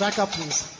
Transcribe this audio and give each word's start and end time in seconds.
Track 0.00 0.18
up, 0.18 0.30
please. 0.30 0.72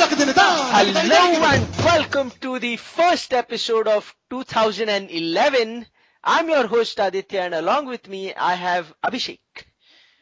Hello 0.00 1.44
and 1.44 1.68
welcome 1.84 2.30
to 2.40 2.58
the 2.58 2.76
first 2.76 3.34
episode 3.34 3.88
of 3.88 4.14
2011. 4.30 5.86
I'm 6.24 6.48
your 6.48 6.66
host 6.66 6.98
Aditya 7.00 7.40
and 7.40 7.54
along 7.54 7.86
with 7.86 8.08
me 8.08 8.32
I 8.34 8.54
have 8.54 8.94
Abhishek. 9.04 9.38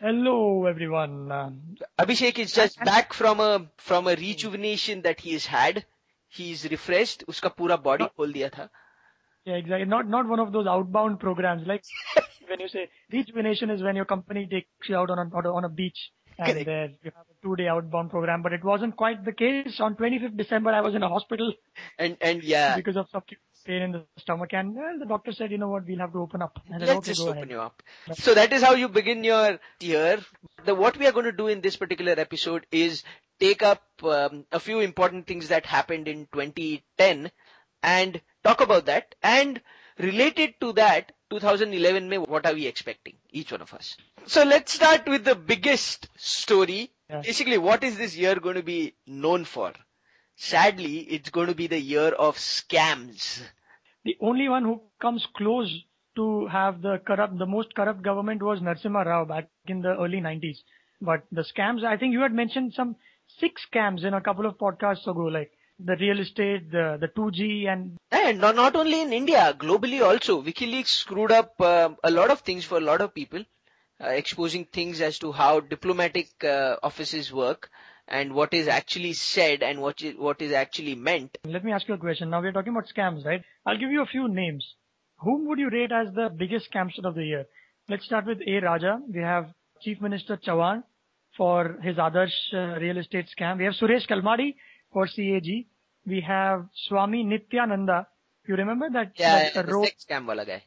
Hello 0.00 0.66
everyone. 0.66 1.30
Um, 1.30 1.76
Abhishek 1.98 2.38
is 2.38 2.52
just 2.52 2.78
back 2.84 3.12
from 3.12 3.40
a 3.40 3.66
from 3.76 4.06
a 4.08 4.14
rejuvenation 4.14 5.02
that 5.02 5.20
he 5.20 5.32
has 5.34 5.46
had. 5.46 5.84
He's 6.28 6.64
refreshed. 6.70 7.24
उसका 7.28 7.54
पूरा 7.56 7.82
body 7.82 8.08
खोल 8.18 8.32
दिया 8.32 8.50
था. 8.50 8.68
yeah, 9.44 9.54
exactly. 9.54 9.86
Not 9.86 10.08
not 10.08 10.26
one 10.26 10.40
of 10.40 10.52
those 10.52 10.66
outbound 10.66 11.20
programs 11.20 11.66
like 11.66 11.84
when 12.51 12.59
you 12.59 12.67
say 12.67 12.89
rejuvenation 13.11 13.69
is 13.69 13.81
when 13.81 13.95
your 13.95 14.05
company 14.05 14.47
takes 14.55 14.89
you 14.89 14.95
out 14.95 15.09
on 15.09 15.19
a 15.19 15.49
on 15.59 15.65
a, 15.65 15.69
beach 15.69 15.99
and 16.37 16.67
uh, 16.67 16.87
you 17.03 17.11
have 17.19 17.27
a 17.29 17.37
two 17.43 17.55
day 17.55 17.67
outbound 17.67 18.09
program. 18.09 18.41
But 18.41 18.53
it 18.53 18.63
wasn't 18.63 18.95
quite 18.95 19.23
the 19.25 19.31
case. 19.31 19.79
On 19.79 19.95
25th 19.95 20.37
December, 20.37 20.71
I 20.71 20.81
was 20.81 20.95
in 20.95 21.03
a 21.03 21.09
hospital 21.09 21.53
And 21.97 22.17
and 22.21 22.43
yeah, 22.43 22.75
because 22.75 22.97
of 22.97 23.07
some 23.11 23.23
pain 23.65 23.81
in 23.81 23.91
the 23.91 24.03
stomach, 24.17 24.53
and 24.53 24.75
well, 24.75 24.99
the 24.99 25.05
doctor 25.05 25.31
said, 25.31 25.51
you 25.51 25.57
know 25.57 25.69
what, 25.69 25.85
we'll 25.87 25.99
have 25.99 26.13
to 26.13 26.19
open 26.19 26.41
up. 26.41 26.59
And 26.69 26.81
let's 26.81 26.91
okay, 26.99 27.11
just 27.11 27.21
open 27.21 27.37
ahead. 27.37 27.51
you 27.51 27.61
up. 27.61 27.83
So 28.13 28.33
that 28.33 28.53
is 28.53 28.63
how 28.63 28.73
you 28.73 28.89
begin 28.89 29.23
your 29.23 29.59
year. 29.79 30.19
The, 30.65 30.75
what 30.75 30.97
we 30.97 31.07
are 31.07 31.11
going 31.11 31.25
to 31.25 31.31
do 31.31 31.47
in 31.47 31.61
this 31.61 31.75
particular 31.75 32.13
episode 32.17 32.65
is 32.71 33.03
take 33.39 33.61
up 33.63 33.83
um, 34.03 34.45
a 34.51 34.59
few 34.59 34.79
important 34.79 35.27
things 35.27 35.49
that 35.49 35.65
happened 35.65 36.07
in 36.07 36.27
2010 36.33 37.31
and 37.83 38.21
talk 38.43 38.61
about 38.61 38.85
that. 38.85 39.15
And 39.21 39.61
related 39.99 40.55
to 40.61 40.73
that, 40.73 41.11
2011 41.31 42.09
mein, 42.09 42.21
what 42.23 42.45
are 42.45 42.53
we 42.53 42.67
expecting, 42.67 43.15
each 43.31 43.51
one 43.51 43.61
of 43.61 43.73
us. 43.73 43.95
So 44.27 44.43
let's 44.43 44.73
start 44.73 45.07
with 45.07 45.23
the 45.23 45.35
biggest 45.35 46.09
story. 46.17 46.91
Yeah. 47.09 47.21
Basically, 47.21 47.57
what 47.57 47.83
is 47.83 47.97
this 47.97 48.15
year 48.15 48.35
going 48.35 48.55
to 48.55 48.63
be 48.63 48.95
known 49.07 49.45
for? 49.45 49.71
Sadly, 50.35 50.99
it's 50.99 51.29
going 51.29 51.47
to 51.47 51.55
be 51.55 51.67
the 51.67 51.79
year 51.79 52.09
of 52.09 52.35
scams. 52.37 53.41
The 54.03 54.17
only 54.19 54.49
one 54.49 54.63
who 54.63 54.81
comes 54.99 55.25
close 55.37 55.71
to 56.17 56.47
have 56.47 56.81
the 56.81 56.99
corrupt, 57.07 57.37
the 57.37 57.45
most 57.45 57.73
corrupt 57.75 58.01
government 58.01 58.41
was 58.43 58.59
Narsimha 58.59 59.05
Rao 59.05 59.23
back 59.23 59.47
in 59.67 59.81
the 59.81 59.95
early 59.97 60.19
90s. 60.19 60.57
But 60.99 61.23
the 61.31 61.43
scams, 61.43 61.85
I 61.85 61.97
think 61.97 62.11
you 62.13 62.21
had 62.21 62.33
mentioned 62.33 62.73
some 62.73 62.97
six 63.39 63.65
scams 63.73 64.03
in 64.03 64.13
a 64.13 64.21
couple 64.21 64.45
of 64.45 64.57
podcasts 64.57 65.07
ago, 65.07 65.29
like 65.37 65.51
the 65.85 65.95
real 65.97 66.19
estate, 66.19 66.71
the, 66.71 66.97
the 66.99 67.07
2G 67.07 67.67
and 67.67 67.97
And 68.11 68.39
not, 68.39 68.55
not 68.55 68.75
only 68.75 69.01
in 69.01 69.13
India, 69.13 69.55
globally 69.57 70.01
also, 70.05 70.41
WikiLeaks 70.41 70.87
screwed 70.87 71.31
up 71.31 71.59
um 71.61 71.97
a 72.03 72.11
lot 72.11 72.29
of 72.29 72.41
things 72.41 72.65
for 72.65 72.77
a 72.77 72.85
lot 72.89 73.01
of 73.01 73.13
people, 73.13 73.43
uh, 74.03 74.07
exposing 74.07 74.65
things 74.65 75.01
as 75.01 75.19
to 75.19 75.31
how 75.31 75.59
diplomatic 75.59 76.43
uh, 76.43 76.75
offices 76.83 77.31
work 77.31 77.69
and 78.07 78.33
what 78.33 78.53
is 78.53 78.67
actually 78.67 79.13
said 79.13 79.63
and 79.63 79.81
what 79.81 80.01
is, 80.01 80.15
what 80.17 80.41
is 80.41 80.51
actually 80.51 80.95
meant. 80.95 81.37
let 81.45 81.63
me 81.63 81.71
ask 81.71 81.87
you 81.87 81.93
a 81.93 81.97
question. 81.97 82.29
Now 82.29 82.41
we're 82.41 82.51
talking 82.51 82.73
about 82.73 82.89
scams, 82.95 83.25
right? 83.25 83.43
I'll 83.65 83.77
give 83.77 83.91
you 83.91 84.01
a 84.01 84.05
few 84.05 84.27
names. 84.27 84.65
Whom 85.19 85.47
would 85.47 85.59
you 85.59 85.69
rate 85.69 85.91
as 85.91 86.13
the 86.13 86.29
biggest 86.35 86.71
scamster 86.71 87.05
of 87.05 87.15
the 87.15 87.25
year? 87.25 87.45
Let's 87.89 88.05
start 88.05 88.25
with 88.25 88.39
A. 88.45 88.59
Raja. 88.59 88.99
We 89.13 89.21
have 89.21 89.53
Chief 89.81 90.01
Minister 90.01 90.37
Chavan 90.37 90.83
for 91.37 91.77
his 91.81 91.97
Adarsh 91.97 92.37
uh, 92.53 92.79
real 92.79 92.97
estate 92.97 93.27
scam. 93.35 93.57
We 93.57 93.65
have 93.65 93.73
Suresh 93.73 94.07
Kalmadi 94.07 94.55
for 94.91 95.07
CAG. 95.07 95.67
We 96.05 96.21
have 96.21 96.67
Swami 96.73 97.23
Nityananda. 97.23 98.07
You 98.47 98.55
remember 98.55 98.89
that, 98.91 99.13
Yeah, 99.17 99.35
that 99.35 99.55
uh, 99.55 99.61
the 99.63 99.73
road 99.73 99.87
sex 99.87 100.05
scam 100.05 100.25
wala 100.25 100.45
guy. 100.45 100.63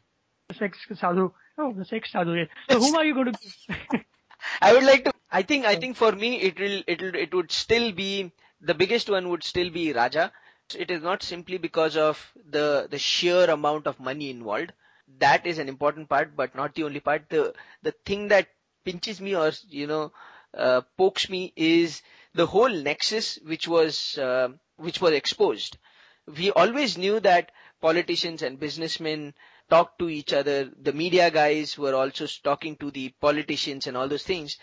sex 0.59 0.79
sadhu? 0.95 1.33
Oh, 1.59 1.73
the 1.73 1.85
sex 1.85 2.13
sadhu. 2.13 2.35
yes. 2.35 2.49
So 2.69 2.79
whom 2.79 2.95
are 2.97 3.05
you 3.05 3.15
going 3.15 3.33
to? 3.33 3.39
I 4.63 4.73
would 4.73 4.85
like 4.85 5.05
to. 5.05 5.13
I 5.31 5.43
think. 5.43 5.65
I 5.67 5.75
think 5.77 5.97
for 5.97 6.13
me, 6.13 6.41
it 6.41 6.59
will. 6.59 6.83
It 6.87 7.01
will. 7.03 7.15
It 7.15 7.35
would 7.35 7.51
still 7.53 7.93
be 7.93 8.33
the 8.61 8.75
biggest 8.75 9.09
one. 9.11 9.29
Would 9.31 9.45
still 9.45 9.71
be 9.71 9.93
Raja. 9.93 10.33
It 10.75 10.91
is 10.91 11.03
not 11.03 11.23
simply 11.23 11.59
because 11.59 11.97
of 11.97 12.33
the 12.49 12.89
the 12.91 12.99
sheer 12.99 13.45
amount 13.51 13.87
of 13.87 14.01
money 14.01 14.31
involved. 14.31 14.73
That 15.19 15.47
is 15.47 15.59
an 15.59 15.69
important 15.69 16.09
part, 16.09 16.35
but 16.37 16.55
not 16.55 16.75
the 16.75 16.85
only 16.85 17.01
part. 17.01 17.29
The 17.29 17.55
the 17.83 17.93
thing 18.07 18.29
that 18.29 18.49
pinches 18.85 19.21
me 19.21 19.35
or 19.35 19.53
you 19.69 19.87
know 19.87 20.13
uh, 20.57 20.83
pokes 20.97 21.29
me 21.29 21.53
is 21.57 22.03
the 22.35 22.47
whole 22.47 22.69
nexus 22.71 23.39
which 23.45 23.67
was 23.69 24.19
uh, 24.19 24.49
which 24.77 25.01
was 25.01 25.13
exposed. 25.13 25.79
We 26.27 26.51
always 26.51 26.97
knew 26.97 27.21
that 27.21 27.51
politicians 27.81 28.43
and 28.43 28.59
businessmen 28.59 29.35
talked 29.69 29.99
to 29.99 30.09
each 30.09 30.33
other. 30.33 30.71
The 30.81 30.93
media 30.93 31.31
guys 31.31 31.77
were 31.79 31.95
also 31.95 32.27
talking 32.43 32.77
to 32.77 32.91
the 32.91 33.11
politicians 33.21 33.87
and 33.87 33.97
all 33.97 34.09
those 34.09 34.25
things. 34.25 34.59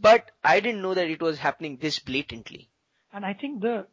But 0.00 0.30
I 0.42 0.60
didn't 0.60 0.82
know 0.82 0.94
that 0.94 1.08
it 1.08 1.22
was 1.22 1.38
happening 1.38 1.78
this 1.80 1.98
blatantly. 1.98 2.68
And 3.12 3.24
I 3.24 3.34
think 3.34 3.60
the 3.60 3.86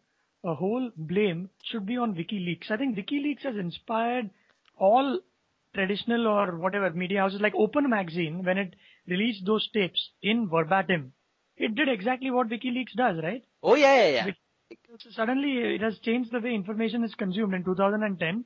uh, 0.44 0.56
whole 0.56 0.90
blame 0.98 1.50
should 1.64 1.86
be 1.86 1.98
on 1.98 2.16
WikiLeaks. 2.16 2.72
I 2.72 2.78
think 2.78 2.98
WikiLeaks 2.98 3.44
has 3.44 3.56
inspired 3.56 4.30
all 4.80 5.20
traditional 5.74 6.28
or 6.28 6.58
whatever 6.58 6.90
media 6.92 7.20
houses 7.20 7.42
like 7.42 7.54
Open 7.56 7.90
Magazine 7.90 8.44
when 8.44 8.58
it 8.58 8.74
released 9.08 9.46
those 9.46 9.70
tapes 9.72 10.12
in 10.22 10.50
verbatim. 10.50 11.14
It 11.58 11.76
did 11.76 11.88
exactly 11.90 12.32
what 12.32 12.50
WikiLeaks 12.50 12.94
does, 12.96 13.18
right? 13.22 13.44
Oh 13.62 13.76
yeah, 13.76 13.96
yeah, 13.96 14.10
yeah. 14.10 14.32
Suddenly 15.00 15.76
it 15.76 15.82
has 15.82 16.00
changed 16.00 16.32
the 16.32 16.40
way 16.40 16.54
information 16.54 17.04
is 17.04 17.16
consumed 17.16 17.54
in 17.54 17.64
2010. 17.64 18.46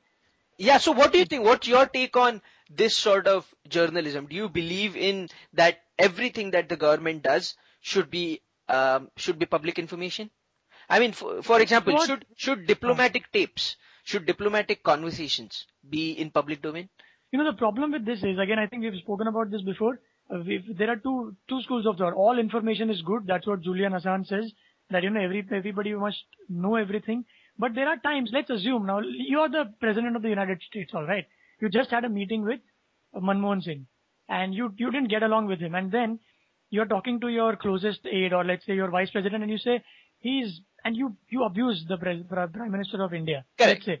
Yeah, 0.58 0.78
so 0.78 0.92
what 0.92 1.12
do 1.12 1.18
you 1.18 1.24
think? 1.24 1.44
What's 1.44 1.66
your 1.68 1.86
take 1.86 2.16
on 2.16 2.40
this 2.70 2.96
sort 2.96 3.26
of 3.26 3.52
journalism? 3.68 4.26
Do 4.26 4.36
you 4.36 4.48
believe 4.48 4.96
in 4.96 5.28
that 5.54 5.80
everything 5.98 6.52
that 6.52 6.68
the 6.68 6.76
government 6.76 7.22
does 7.22 7.56
should 7.80 8.10
be 8.10 8.40
um, 8.68 9.10
should 9.16 9.38
be 9.38 9.46
public 9.46 9.78
information? 9.78 10.30
I 10.88 11.00
mean, 11.00 11.12
for, 11.12 11.42
for 11.42 11.60
example, 11.60 11.94
What- 11.94 12.06
should 12.06 12.24
should 12.36 12.66
diplomatic 12.66 13.30
tapes, 13.32 13.76
should 14.04 14.24
diplomatic 14.24 14.82
conversations 14.82 15.66
be 15.88 16.12
in 16.12 16.30
public 16.30 16.62
domain? 16.62 16.88
You 17.32 17.38
know, 17.40 17.50
the 17.50 17.58
problem 17.58 17.90
with 17.92 18.06
this 18.06 18.22
is, 18.22 18.38
again, 18.38 18.58
I 18.58 18.66
think 18.66 18.82
we've 18.82 19.00
spoken 19.02 19.26
about 19.26 19.50
this 19.50 19.62
before. 19.62 20.00
Uh, 20.30 20.38
we've, 20.46 20.76
there 20.78 20.90
are 20.90 20.96
two, 20.96 21.36
two 21.48 21.60
schools 21.62 21.86
of 21.86 21.96
thought. 21.96 22.14
All 22.14 22.38
information 22.38 22.88
is 22.88 23.02
good. 23.02 23.26
That's 23.26 23.46
what 23.46 23.62
Julian 23.62 23.92
Assange 23.92 24.28
says. 24.28 24.52
That, 24.90 25.02
you 25.02 25.10
know, 25.10 25.20
every, 25.20 25.44
everybody 25.50 25.94
must 25.94 26.22
know 26.48 26.76
everything. 26.76 27.24
But 27.58 27.74
there 27.74 27.88
are 27.88 27.96
times, 27.96 28.30
let's 28.32 28.50
assume 28.50 28.86
now, 28.86 29.00
you're 29.00 29.48
the 29.48 29.72
president 29.80 30.14
of 30.14 30.22
the 30.22 30.28
United 30.28 30.62
States, 30.62 30.92
alright? 30.94 31.26
You 31.60 31.68
just 31.68 31.90
had 31.90 32.04
a 32.04 32.08
meeting 32.08 32.44
with 32.44 32.60
Manmohan 33.14 33.62
Singh. 33.64 33.86
And 34.28 34.54
you, 34.54 34.72
you 34.76 34.90
didn't 34.90 35.08
get 35.08 35.22
along 35.22 35.46
with 35.46 35.60
him. 35.60 35.74
And 35.74 35.90
then 35.90 36.18
you're 36.70 36.86
talking 36.86 37.20
to 37.20 37.28
your 37.28 37.56
closest 37.56 38.00
aide 38.06 38.32
or 38.32 38.44
let's 38.44 38.66
say 38.66 38.74
your 38.74 38.90
vice 38.90 39.10
president 39.10 39.42
and 39.42 39.50
you 39.50 39.58
say, 39.58 39.82
he's, 40.18 40.60
and 40.84 40.96
you, 40.96 41.16
you 41.28 41.44
abuse 41.44 41.84
the 41.88 41.96
prime 41.96 42.70
minister 42.70 43.02
of 43.02 43.14
India. 43.14 43.44
Correct. 43.58 43.86
Let's 43.86 44.00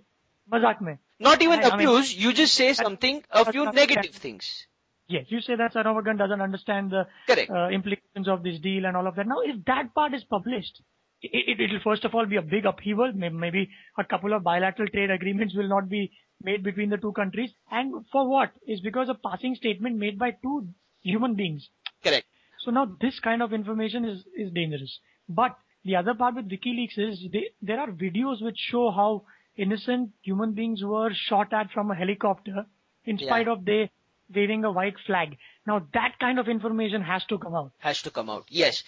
Mazak 0.52 0.80
mein. 0.80 0.98
Not 1.18 1.42
even 1.42 1.60
I- 1.60 1.70
I 1.70 1.76
mean- 1.76 1.88
abuse, 1.88 2.14
you 2.14 2.32
just 2.32 2.54
say 2.54 2.72
something, 2.74 3.24
a 3.30 3.50
few 3.50 3.64
negative 3.72 4.14
things. 4.14 4.66
Yes, 5.08 5.26
you 5.28 5.40
say 5.40 5.54
that 5.56 5.72
Saravagan 5.74 6.18
doesn't 6.18 6.40
understand 6.40 6.90
the 6.90 7.06
Correct. 7.28 7.50
uh, 7.50 7.68
implications 7.68 8.26
of 8.28 8.42
this 8.42 8.58
deal 8.58 8.86
and 8.86 8.96
all 8.96 9.06
of 9.06 9.14
that. 9.16 9.26
Now, 9.26 9.40
if 9.44 9.64
that 9.66 9.94
part 9.94 10.14
is 10.14 10.24
published, 10.24 10.82
it, 11.22 11.60
it 11.60 11.70
will 11.72 11.80
first 11.84 12.04
of 12.04 12.14
all 12.14 12.26
be 12.26 12.36
a 12.36 12.42
big 12.42 12.66
upheaval. 12.66 13.12
Maybe 13.14 13.70
a 13.98 14.04
couple 14.04 14.32
of 14.32 14.42
bilateral 14.42 14.88
trade 14.88 15.10
agreements 15.10 15.54
will 15.54 15.68
not 15.68 15.88
be 15.88 16.10
made 16.42 16.64
between 16.64 16.90
the 16.90 16.96
two 16.96 17.12
countries. 17.12 17.50
And 17.70 18.04
for 18.10 18.28
what? 18.28 18.50
Is 18.66 18.80
because 18.80 19.08
a 19.08 19.14
passing 19.14 19.54
statement 19.54 19.96
made 19.96 20.18
by 20.18 20.32
two 20.42 20.68
human 21.02 21.34
beings. 21.34 21.68
Correct. 22.02 22.26
So 22.64 22.72
now 22.72 22.90
this 23.00 23.20
kind 23.20 23.42
of 23.42 23.52
information 23.52 24.04
is, 24.04 24.24
is 24.36 24.50
dangerous. 24.52 24.98
But 25.28 25.56
the 25.84 25.94
other 25.96 26.14
part 26.14 26.34
with 26.34 26.50
WikiLeaks 26.50 26.98
is 26.98 27.24
they, 27.32 27.50
there 27.62 27.78
are 27.78 27.88
videos 27.92 28.42
which 28.42 28.58
show 28.58 28.90
how 28.90 29.22
innocent 29.56 30.10
human 30.22 30.52
beings 30.52 30.82
were 30.82 31.10
shot 31.14 31.52
at 31.52 31.70
from 31.70 31.92
a 31.92 31.94
helicopter 31.94 32.66
in 33.04 33.18
Yeah. 33.18 33.26
spite 33.28 33.46
of 33.48 33.64
they 33.64 33.88
waving 34.34 34.64
a 34.64 34.70
white 34.72 34.96
flag. 35.06 35.36
Now 35.66 35.86
that 35.94 36.18
kind 36.20 36.38
of 36.38 36.48
information 36.48 37.02
has 37.02 37.24
to 37.26 37.38
come 37.38 37.54
out. 37.54 37.72
Has 37.78 38.02
to 38.02 38.10
come 38.10 38.30
out. 38.30 38.44
Yes. 38.48 38.82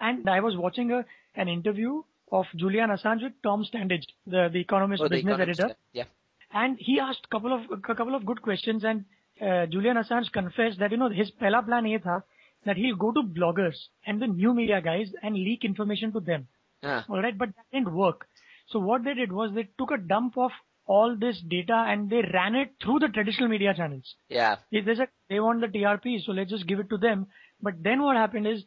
And 0.00 0.28
I 0.28 0.40
was 0.40 0.56
watching 0.56 0.90
a, 0.92 1.04
an 1.34 1.48
interview 1.48 2.02
of 2.30 2.46
Julian 2.56 2.90
Assange 2.90 3.22
with 3.22 3.32
Tom 3.42 3.64
Standage, 3.64 4.04
the, 4.26 4.48
the 4.52 4.60
Economist 4.60 5.02
Oh, 5.02 5.08
the 5.08 5.16
business 5.16 5.34
economics, 5.34 5.60
editor 5.60 5.76
Yeah. 5.92 6.04
and 6.52 6.76
he 6.78 6.98
asked 7.00 7.28
couple 7.30 7.52
of 7.52 7.62
a 7.70 7.94
couple 7.94 8.14
of 8.14 8.24
good 8.26 8.40
questions 8.42 8.84
and 8.84 9.04
uh, 9.40 9.66
Julian 9.66 9.96
Assange 9.96 10.30
confessed 10.32 10.78
that 10.78 10.90
you 10.90 10.96
know 10.96 11.08
his 11.10 11.30
pehla 11.30 11.64
plan 11.66 11.86
ye 11.86 11.98
tha 11.98 12.22
that 12.64 12.76
he'll 12.76 12.96
go 13.04 13.10
to 13.12 13.22
bloggers 13.22 13.78
and 14.06 14.20
the 14.22 14.26
new 14.26 14.54
media 14.54 14.80
guys 14.80 15.12
and 15.22 15.34
leak 15.34 15.64
information 15.64 16.12
to 16.12 16.20
them 16.20 16.46
Ah. 16.84 17.04
all 17.08 17.20
right 17.22 17.36
but 17.38 17.50
that 17.56 17.66
didn't 17.72 17.92
work 17.92 18.26
so 18.66 18.78
what 18.78 19.04
they 19.04 19.14
did 19.14 19.32
was 19.32 19.52
they 19.54 19.68
took 19.78 19.90
a 19.92 19.98
dump 20.12 20.36
of 20.38 20.50
all 20.96 21.16
this 21.24 21.40
data 21.54 21.78
and 21.92 22.10
they 22.14 22.22
ran 22.34 22.54
it 22.62 22.70
through 22.82 22.98
the 23.04 23.08
traditional 23.16 23.48
media 23.54 23.72
channels 23.80 24.14
Yeah. 24.38 24.56
If 24.70 24.84
they 24.88 24.96
said 25.00 25.10
they 25.32 25.40
want 25.46 25.60
the 25.64 25.68
TRP 25.76 26.14
so 26.24 26.32
let's 26.38 26.50
just 26.56 26.66
give 26.72 26.80
it 26.84 26.90
to 26.94 26.98
them 27.06 27.26
but 27.68 27.74
then 27.88 28.02
what 28.06 28.16
happened 28.22 28.46
is 28.54 28.64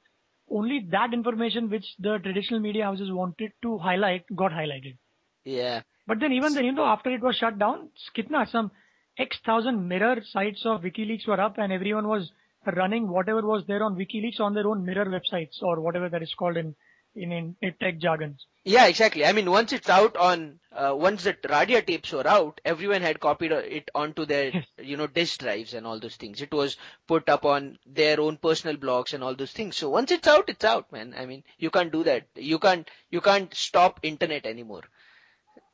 only 0.60 0.80
that 0.96 1.14
information 1.20 1.70
which 1.74 1.86
the 2.08 2.18
traditional 2.26 2.60
media 2.70 2.86
houses 2.86 3.12
wanted 3.20 3.52
to 3.68 3.78
highlight 3.90 4.24
got 4.44 4.52
highlighted 4.62 4.98
Yeah. 5.44 5.82
but 6.08 6.20
then 6.20 6.34
even 6.40 6.54
then, 6.56 6.66
you 6.66 6.72
know, 6.80 6.86
after 6.96 7.12
it 7.18 7.22
was 7.28 7.36
shut 7.36 7.60
down, 7.60 7.90
kitna 8.18 8.42
some 8.56 8.72
X 9.18 9.38
thousand 9.46 9.88
mirror 9.88 10.16
sites 10.32 10.64
of 10.66 10.82
WikiLeaks 10.82 11.28
were 11.28 11.40
up 11.48 11.58
and 11.58 11.72
everyone 11.78 12.08
was 12.08 12.32
running 12.80 13.08
whatever 13.16 13.42
was 13.52 13.64
there 13.68 13.84
on 13.88 13.96
WikiLeaks 14.02 14.40
on 14.40 14.54
their 14.56 14.68
own 14.72 14.84
mirror 14.90 15.06
websites 15.06 15.62
or 15.62 15.80
whatever 15.86 16.10
that 16.10 16.24
is 16.28 16.34
called 16.40 16.58
in 16.58 16.76
in, 17.16 17.32
in, 17.32 17.56
in 17.62 17.74
tech 17.82 17.98
jargons. 18.06 18.46
Yeah, 18.68 18.88
exactly. 18.88 19.24
I 19.24 19.32
mean, 19.32 19.52
once 19.52 19.74
it's 19.74 19.90
out 19.90 20.18
on, 20.18 20.60
uh, 20.76 20.96
once 20.98 21.24
the 21.24 21.34
Radia 21.34 21.86
tapes 21.86 22.12
were 22.12 22.28
out, 22.28 22.60
everyone 22.66 23.04
had 23.04 23.20
copied 23.20 23.52
it 23.52 23.92
onto 23.94 24.26
their, 24.26 24.64
you 24.82 24.98
know, 24.98 25.06
disk 25.06 25.40
drives 25.40 25.76
and 25.76 25.86
all 25.86 26.00
those 26.00 26.16
things. 26.16 26.42
It 26.42 26.52
was 26.52 26.76
put 27.08 27.30
up 27.30 27.46
on 27.46 27.78
their 27.86 28.20
own 28.20 28.38
personal 28.38 28.76
blogs 28.76 29.14
and 29.14 29.24
all 29.24 29.36
those 29.36 29.52
things. 29.52 29.78
So 29.78 29.92
once 29.92 30.10
it's 30.10 30.28
out, 30.28 30.50
it's 30.50 30.66
out, 30.66 30.92
man. 30.92 31.14
I 31.16 31.28
mean, 31.28 31.44
you 31.60 31.70
can't 31.70 31.92
do 31.92 32.04
that. 32.06 32.26
You 32.36 32.58
can't, 32.58 32.90
you 33.12 33.22
can't 33.22 33.54
stop 33.54 34.00
internet 34.02 34.48
anymore. 34.48 34.82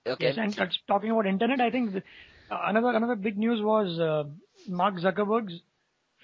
Okay. 0.05 0.33
Yes, 0.35 0.37
and 0.37 0.69
talking 0.87 1.11
about 1.11 1.27
internet, 1.27 1.61
I 1.61 1.71
think 1.71 1.93
the, 1.93 2.03
uh, 2.51 2.59
another 2.65 2.89
another 2.89 3.15
big 3.15 3.37
news 3.37 3.61
was 3.61 3.99
uh, 3.99 4.23
Mark 4.67 4.95
Zuckerberg's 4.95 5.61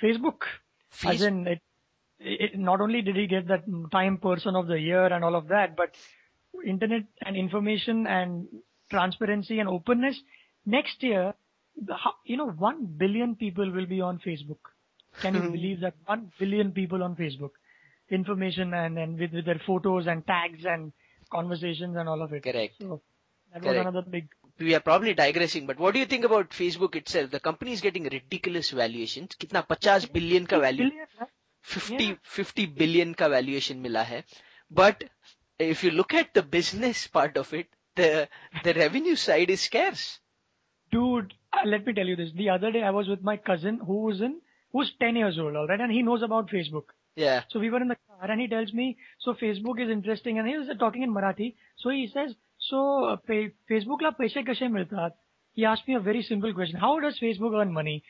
Facebook. 0.01 0.41
As 0.91 1.19
Face- 1.19 1.21
in, 1.21 1.47
it, 1.47 1.61
it, 2.19 2.59
not 2.59 2.81
only 2.81 3.01
did 3.03 3.15
he 3.15 3.27
get 3.27 3.47
that 3.47 3.63
Time 3.91 4.17
Person 4.17 4.55
of 4.55 4.67
the 4.67 4.79
Year 4.79 5.05
and 5.05 5.23
all 5.23 5.35
of 5.35 5.47
that, 5.49 5.77
but 5.77 5.95
internet 6.66 7.04
and 7.24 7.36
information 7.36 8.06
and 8.06 8.46
transparency 8.90 9.58
and 9.58 9.68
openness. 9.68 10.16
Next 10.66 11.02
year, 11.02 11.34
the 11.76 11.94
ho- 11.94 12.16
you 12.24 12.36
know, 12.36 12.48
one 12.50 12.86
billion 12.86 13.34
people 13.36 13.70
will 13.70 13.86
be 13.86 14.00
on 14.00 14.18
Facebook. 14.18 14.58
Can 15.20 15.34
you 15.34 15.40
believe 15.50 15.80
that? 15.80 15.94
One 16.06 16.30
billion 16.38 16.72
people 16.72 17.02
on 17.02 17.16
Facebook. 17.16 17.50
Information 18.10 18.74
and, 18.74 18.98
and 18.98 19.18
with, 19.18 19.32
with 19.32 19.46
their 19.46 19.60
photos 19.66 20.06
and 20.06 20.26
tags 20.26 20.64
and 20.66 20.92
conversations 21.30 21.96
and 21.96 22.08
all 22.08 22.22
of 22.22 22.32
it. 22.32 22.42
Correct. 22.42 22.74
So 22.80 23.00
that 23.52 23.62
Correct. 23.62 23.76
was 23.78 23.86
another 23.86 24.02
big 24.08 24.28
we 24.58 24.74
are 24.74 24.80
probably 24.80 25.14
digressing, 25.14 25.66
but 25.66 25.78
what 25.78 25.94
do 25.94 26.00
you 26.00 26.06
think 26.06 26.24
about 26.24 26.50
Facebook 26.50 26.94
itself? 26.94 27.30
The 27.30 27.40
company 27.40 27.72
is 27.72 27.80
getting 27.80 28.04
ridiculous 28.04 28.70
valuations. 28.70 29.34
कितना 29.40 29.66
50 29.66 30.12
billion 30.12 30.46
का 30.46 30.60
value, 30.60 30.90
billion, 30.90 31.06
right? 31.20 31.30
50 31.62 32.04
Yeah. 32.04 32.14
50 32.22 32.66
billion 32.66 33.14
का 33.14 33.28
valuation 33.28 33.80
मिला 33.82 34.02
है. 34.02 34.22
But 34.70 35.04
if 35.59 35.83
you 35.83 35.91
look 35.91 36.13
at 36.13 36.33
the 36.33 36.43
business 36.43 37.07
part 37.07 37.37
of 37.37 37.53
it, 37.53 37.67
the 37.95 38.29
the 38.63 38.73
revenue 38.73 39.15
side 39.15 39.49
is 39.49 39.61
scarce. 39.61 40.19
Dude, 40.91 41.33
uh, 41.53 41.65
let 41.65 41.85
me 41.85 41.93
tell 41.93 42.05
you 42.07 42.15
this. 42.15 42.31
The 42.35 42.49
other 42.49 42.71
day 42.71 42.83
I 42.83 42.91
was 42.91 43.07
with 43.07 43.21
my 43.21 43.37
cousin 43.37 43.79
who 43.85 44.03
was 44.03 44.21
in, 44.21 44.39
who's 44.71 44.93
10 44.99 45.15
years 45.15 45.37
old, 45.37 45.55
alright, 45.55 45.81
and 45.81 45.91
he 45.91 46.01
knows 46.01 46.21
about 46.21 46.49
Facebook. 46.49 46.85
Yeah. 47.15 47.43
So 47.49 47.59
we 47.59 47.69
were 47.69 47.81
in 47.81 47.87
the 47.87 47.97
car 48.07 48.31
and 48.31 48.39
he 48.39 48.47
tells 48.47 48.71
me, 48.73 48.97
so 49.19 49.33
Facebook 49.33 49.81
is 49.81 49.89
interesting 49.89 50.39
and 50.39 50.47
he 50.47 50.57
was 50.57 50.69
talking 50.79 51.03
in 51.03 51.13
Marathi. 51.13 51.55
So 51.77 51.89
he 51.89 52.09
says, 52.13 52.35
so 52.59 53.05
uh, 53.05 53.15
pay, 53.17 53.51
Facebook 53.69 54.01
la 54.01 54.11
paise 54.11 54.33
kashe 54.33 54.61
milta? 54.61 55.11
He 55.53 55.65
asked 55.65 55.87
me 55.87 55.95
a 55.95 55.99
very 55.99 56.21
simple 56.21 56.53
question. 56.53 56.79
How 56.79 56.99
does 56.99 57.19
Facebook 57.19 57.59
earn 57.59 57.73
money? 57.73 58.03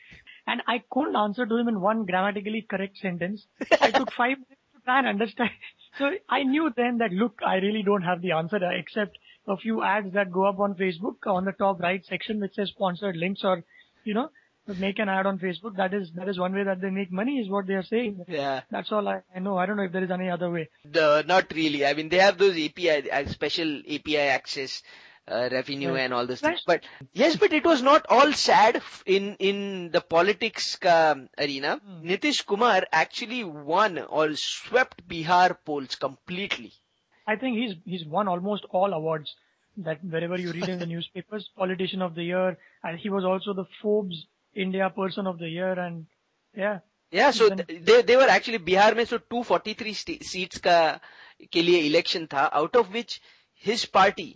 And 0.46 0.62
I 0.68 0.82
couldn't 0.90 1.16
answer 1.16 1.46
to 1.46 1.56
him 1.56 1.68
in 1.68 1.80
one 1.80 2.04
grammatically 2.04 2.62
correct 2.62 2.98
sentence. 2.98 3.46
I 3.80 3.90
took 3.90 4.12
five 4.12 4.36
minutes 4.36 4.62
to 4.74 4.80
try 4.84 4.98
and 4.98 5.08
understand. 5.08 5.50
So 5.98 6.10
I 6.28 6.44
knew 6.44 6.72
then 6.76 6.98
that 6.98 7.12
look, 7.12 7.40
I 7.44 7.56
really 7.56 7.82
don't 7.82 8.02
have 8.02 8.22
the 8.22 8.32
answer 8.32 8.56
uh, 8.56 8.70
except 8.70 9.18
a 9.46 9.56
few 9.56 9.82
ads 9.82 10.12
that 10.12 10.30
go 10.30 10.44
up 10.44 10.60
on 10.60 10.74
Facebook 10.74 11.26
on 11.26 11.44
the 11.44 11.52
top 11.52 11.80
right 11.80 12.04
section 12.06 12.40
which 12.40 12.54
says 12.54 12.68
sponsored 12.68 13.16
links 13.16 13.40
or, 13.42 13.64
you 14.04 14.14
know, 14.14 14.30
make 14.78 14.98
an 14.98 15.08
ad 15.08 15.26
on 15.26 15.38
Facebook. 15.38 15.76
That 15.76 15.94
is, 15.94 16.10
that 16.14 16.28
is 16.28 16.38
one 16.38 16.54
way 16.54 16.62
that 16.64 16.80
they 16.80 16.90
make 16.90 17.10
money 17.10 17.38
is 17.38 17.48
what 17.48 17.66
they 17.66 17.74
are 17.74 17.82
saying. 17.82 18.24
Yeah. 18.28 18.60
That's 18.70 18.92
all 18.92 19.08
I, 19.08 19.22
I 19.34 19.38
know. 19.40 19.56
I 19.56 19.66
don't 19.66 19.76
know 19.76 19.84
if 19.84 19.92
there 19.92 20.04
is 20.04 20.10
any 20.10 20.28
other 20.28 20.50
way. 20.50 20.68
The, 20.84 21.24
not 21.26 21.52
really. 21.54 21.84
I 21.86 21.94
mean, 21.94 22.10
they 22.10 22.18
have 22.18 22.38
those 22.38 22.52
API, 22.52 23.10
uh, 23.10 23.26
special 23.26 23.80
API 23.90 24.18
access, 24.18 24.82
uh, 25.27 25.49
revenue 25.51 25.91
Right. 25.93 26.01
and 26.01 26.13
all 26.13 26.25
those 26.27 26.41
Right. 26.43 26.51
things. 26.51 26.63
But 26.67 26.83
yes, 27.13 27.35
but 27.37 27.53
it 27.53 27.65
was 27.65 27.81
not 27.81 28.05
all 28.09 28.33
sad 28.33 28.75
f- 28.77 29.03
in, 29.05 29.35
in 29.39 29.89
the 29.91 30.01
politics 30.01 30.75
ka 30.75 31.15
arena. 31.37 31.77
Hmm. 31.85 32.01
Nitish 32.09 32.45
Kumar 32.45 32.83
actually 32.91 33.43
won 33.43 33.99
or 33.99 34.35
swept 34.35 35.07
Bihar 35.07 35.57
polls 35.65 35.95
completely. 35.95 36.73
I 37.25 37.37
think 37.37 37.57
he's 37.57 37.75
he's 37.85 38.05
won 38.05 38.27
almost 38.27 38.65
all 38.69 38.91
awards 38.93 39.33
that 39.77 40.03
wherever 40.03 40.37
you 40.37 40.51
read 40.51 40.67
in 40.69 40.79
the 40.79 40.85
newspapers, 40.85 41.49
politician 41.57 42.01
of 42.01 42.15
the 42.15 42.23
year, 42.23 42.57
and 42.83 42.99
he 42.99 43.09
was 43.09 43.23
also 43.25 43.53
the 43.53 43.65
Forbes 43.81 44.25
India 44.53 44.89
person 44.89 45.25
of 45.25 45.39
the 45.39 45.47
year, 45.49 45.71
and 45.85 46.05
yeah, 46.55 46.79
Yeah, 47.17 47.31
so 47.37 47.45
Even- 47.45 47.59
th- 47.65 47.81
they 47.87 48.01
they 48.09 48.15
were 48.19 48.27
actually 48.33 48.59
Bihar 48.67 48.91
में 48.99 49.05
so 49.07 49.17
243 49.31 49.93
sta- 49.97 50.23
seats 50.33 50.59
का 50.67 50.77
के 51.55 51.61
लिए 51.63 51.81
election 51.89 52.27
था, 52.27 52.45
out 52.61 52.75
of 52.75 52.91
which 52.93 53.19
his 53.53 53.85
party 53.97 54.27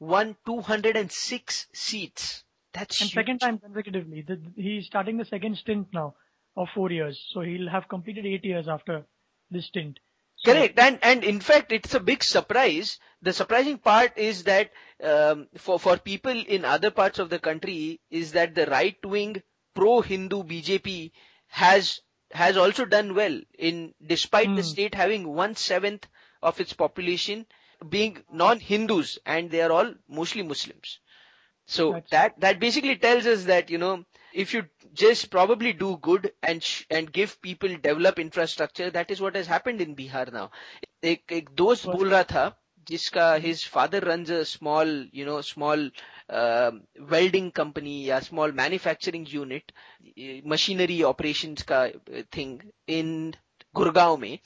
won 0.00 0.36
206 0.46 1.66
seats. 1.72 2.44
That's 2.72 3.00
and 3.00 3.08
huge. 3.10 3.14
second 3.14 3.38
time 3.38 3.58
consecutively. 3.58 4.22
The, 4.26 4.40
he's 4.56 4.86
starting 4.86 5.16
the 5.16 5.24
second 5.24 5.56
stint 5.56 5.88
now 5.92 6.14
of 6.56 6.68
four 6.74 6.90
years, 6.90 7.18
so 7.32 7.40
he'll 7.40 7.68
have 7.70 7.88
completed 7.88 8.26
eight 8.26 8.44
years 8.44 8.68
after 8.68 9.04
this 9.50 9.66
stint. 9.66 9.98
So- 10.36 10.52
Correct, 10.52 10.78
and 10.78 10.98
and 11.02 11.24
in 11.24 11.40
fact, 11.40 11.72
it's 11.72 11.94
a 11.94 12.00
big 12.00 12.22
surprise. 12.22 12.98
The 13.22 13.32
surprising 13.32 13.78
part 13.78 14.18
is 14.18 14.44
that 14.44 14.70
um, 15.02 15.48
for 15.56 15.78
for 15.80 15.96
people 15.96 16.32
in 16.56 16.64
other 16.66 16.90
parts 16.90 17.18
of 17.18 17.30
the 17.30 17.38
country 17.38 18.00
is 18.10 18.32
that 18.32 18.54
the 18.54 18.66
right 18.66 18.96
wing 19.04 19.42
pro 19.74 20.02
Hindu 20.02 20.42
BJP 20.44 21.12
has 21.48 22.00
has 22.32 22.58
also 22.58 22.84
done 22.84 23.14
well 23.14 23.40
in 23.58 23.94
despite 24.04 24.48
the 24.56 24.62
Hmm. 24.62 24.68
state 24.74 24.94
having 24.94 25.26
one 25.32 25.54
seventh 25.54 26.06
of 26.42 26.60
its 26.60 26.74
population 26.74 27.46
being 27.89 28.23
non-Hindus 28.31 29.19
and 29.25 29.49
they 29.51 29.61
are 29.61 29.71
all 29.71 29.93
mostly 30.07 30.43
Muslims. 30.43 30.99
So 31.65 31.91
That's- 31.93 32.09
that 32.11 32.39
that 32.41 32.59
basically 32.59 32.95
tells 32.97 33.25
us 33.25 33.45
that 33.45 33.69
you 33.69 33.77
know 33.77 34.05
if 34.33 34.53
you 34.53 34.65
just 34.93 35.29
probably 35.31 35.73
do 35.73 35.97
good 35.97 36.31
and 36.43 36.63
sh- 36.63 36.85
and 36.89 37.11
give 37.11 37.41
people 37.41 37.75
develop 37.77 38.19
infrastructure, 38.19 38.89
that 38.91 39.11
is 39.11 39.21
what 39.21 39.35
has 39.35 39.47
happened 39.47 39.81
in 39.81 39.95
Bihar 39.95 40.31
now. 40.33 40.49
एक 41.03 41.31
एक 41.33 41.49
दोस्त 41.61 41.85
बोल 41.87 42.09
रहा 42.09 42.23
था 42.31 42.43
जिसका 42.89 43.27
his 43.45 43.63
father 43.75 43.99
runs 44.01 44.29
a 44.29 44.43
small 44.45 44.91
you 45.19 45.25
know 45.29 45.39
small 45.41 45.85
uh, 46.29 46.71
welding 47.13 47.51
company 47.61 47.95
या 48.07 48.19
small 48.27 48.51
manufacturing 48.61 49.25
unit 49.35 49.71
eh, 50.17 50.41
machinery 50.55 50.99
operations 51.13 51.63
का 51.71 51.81
eh, 51.93 52.23
thing 52.37 52.55
in 52.99 53.13
Gurgaon 53.75 54.19
में 54.25 54.39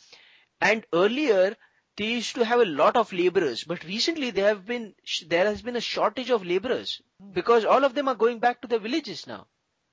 and 0.62 0.86
earlier 0.94 1.56
they 2.01 2.07
used 2.07 2.35
to 2.37 2.45
have 2.47 2.61
a 2.61 2.65
lot 2.65 2.97
of 2.97 3.13
laborers, 3.13 3.63
but 3.71 3.85
recently 3.85 4.31
there 4.31 4.49
have 4.49 4.65
been 4.65 4.85
there 5.33 5.45
has 5.45 5.61
been 5.61 5.77
a 5.77 5.83
shortage 5.87 6.31
of 6.37 6.47
laborers 6.51 6.93
because 7.39 7.67
all 7.67 7.85
of 7.89 7.95
them 7.95 8.09
are 8.09 8.15
going 8.23 8.39
back 8.45 8.63
to 8.63 8.69
their 8.69 8.79
villages 8.79 9.27
now. 9.27 9.41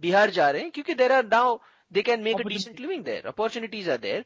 Bihar 0.05 0.27
ja 0.37 0.45
rahe 0.57 0.69
because 0.77 0.95
there 1.01 1.11
are 1.15 1.23
now 1.23 1.59
they 1.97 2.03
can 2.09 2.23
make 2.27 2.39
a 2.43 2.45
decent 2.45 2.79
living 2.85 3.03
there. 3.09 3.27
Opportunities 3.33 3.89
are 3.89 3.97
there, 4.05 4.23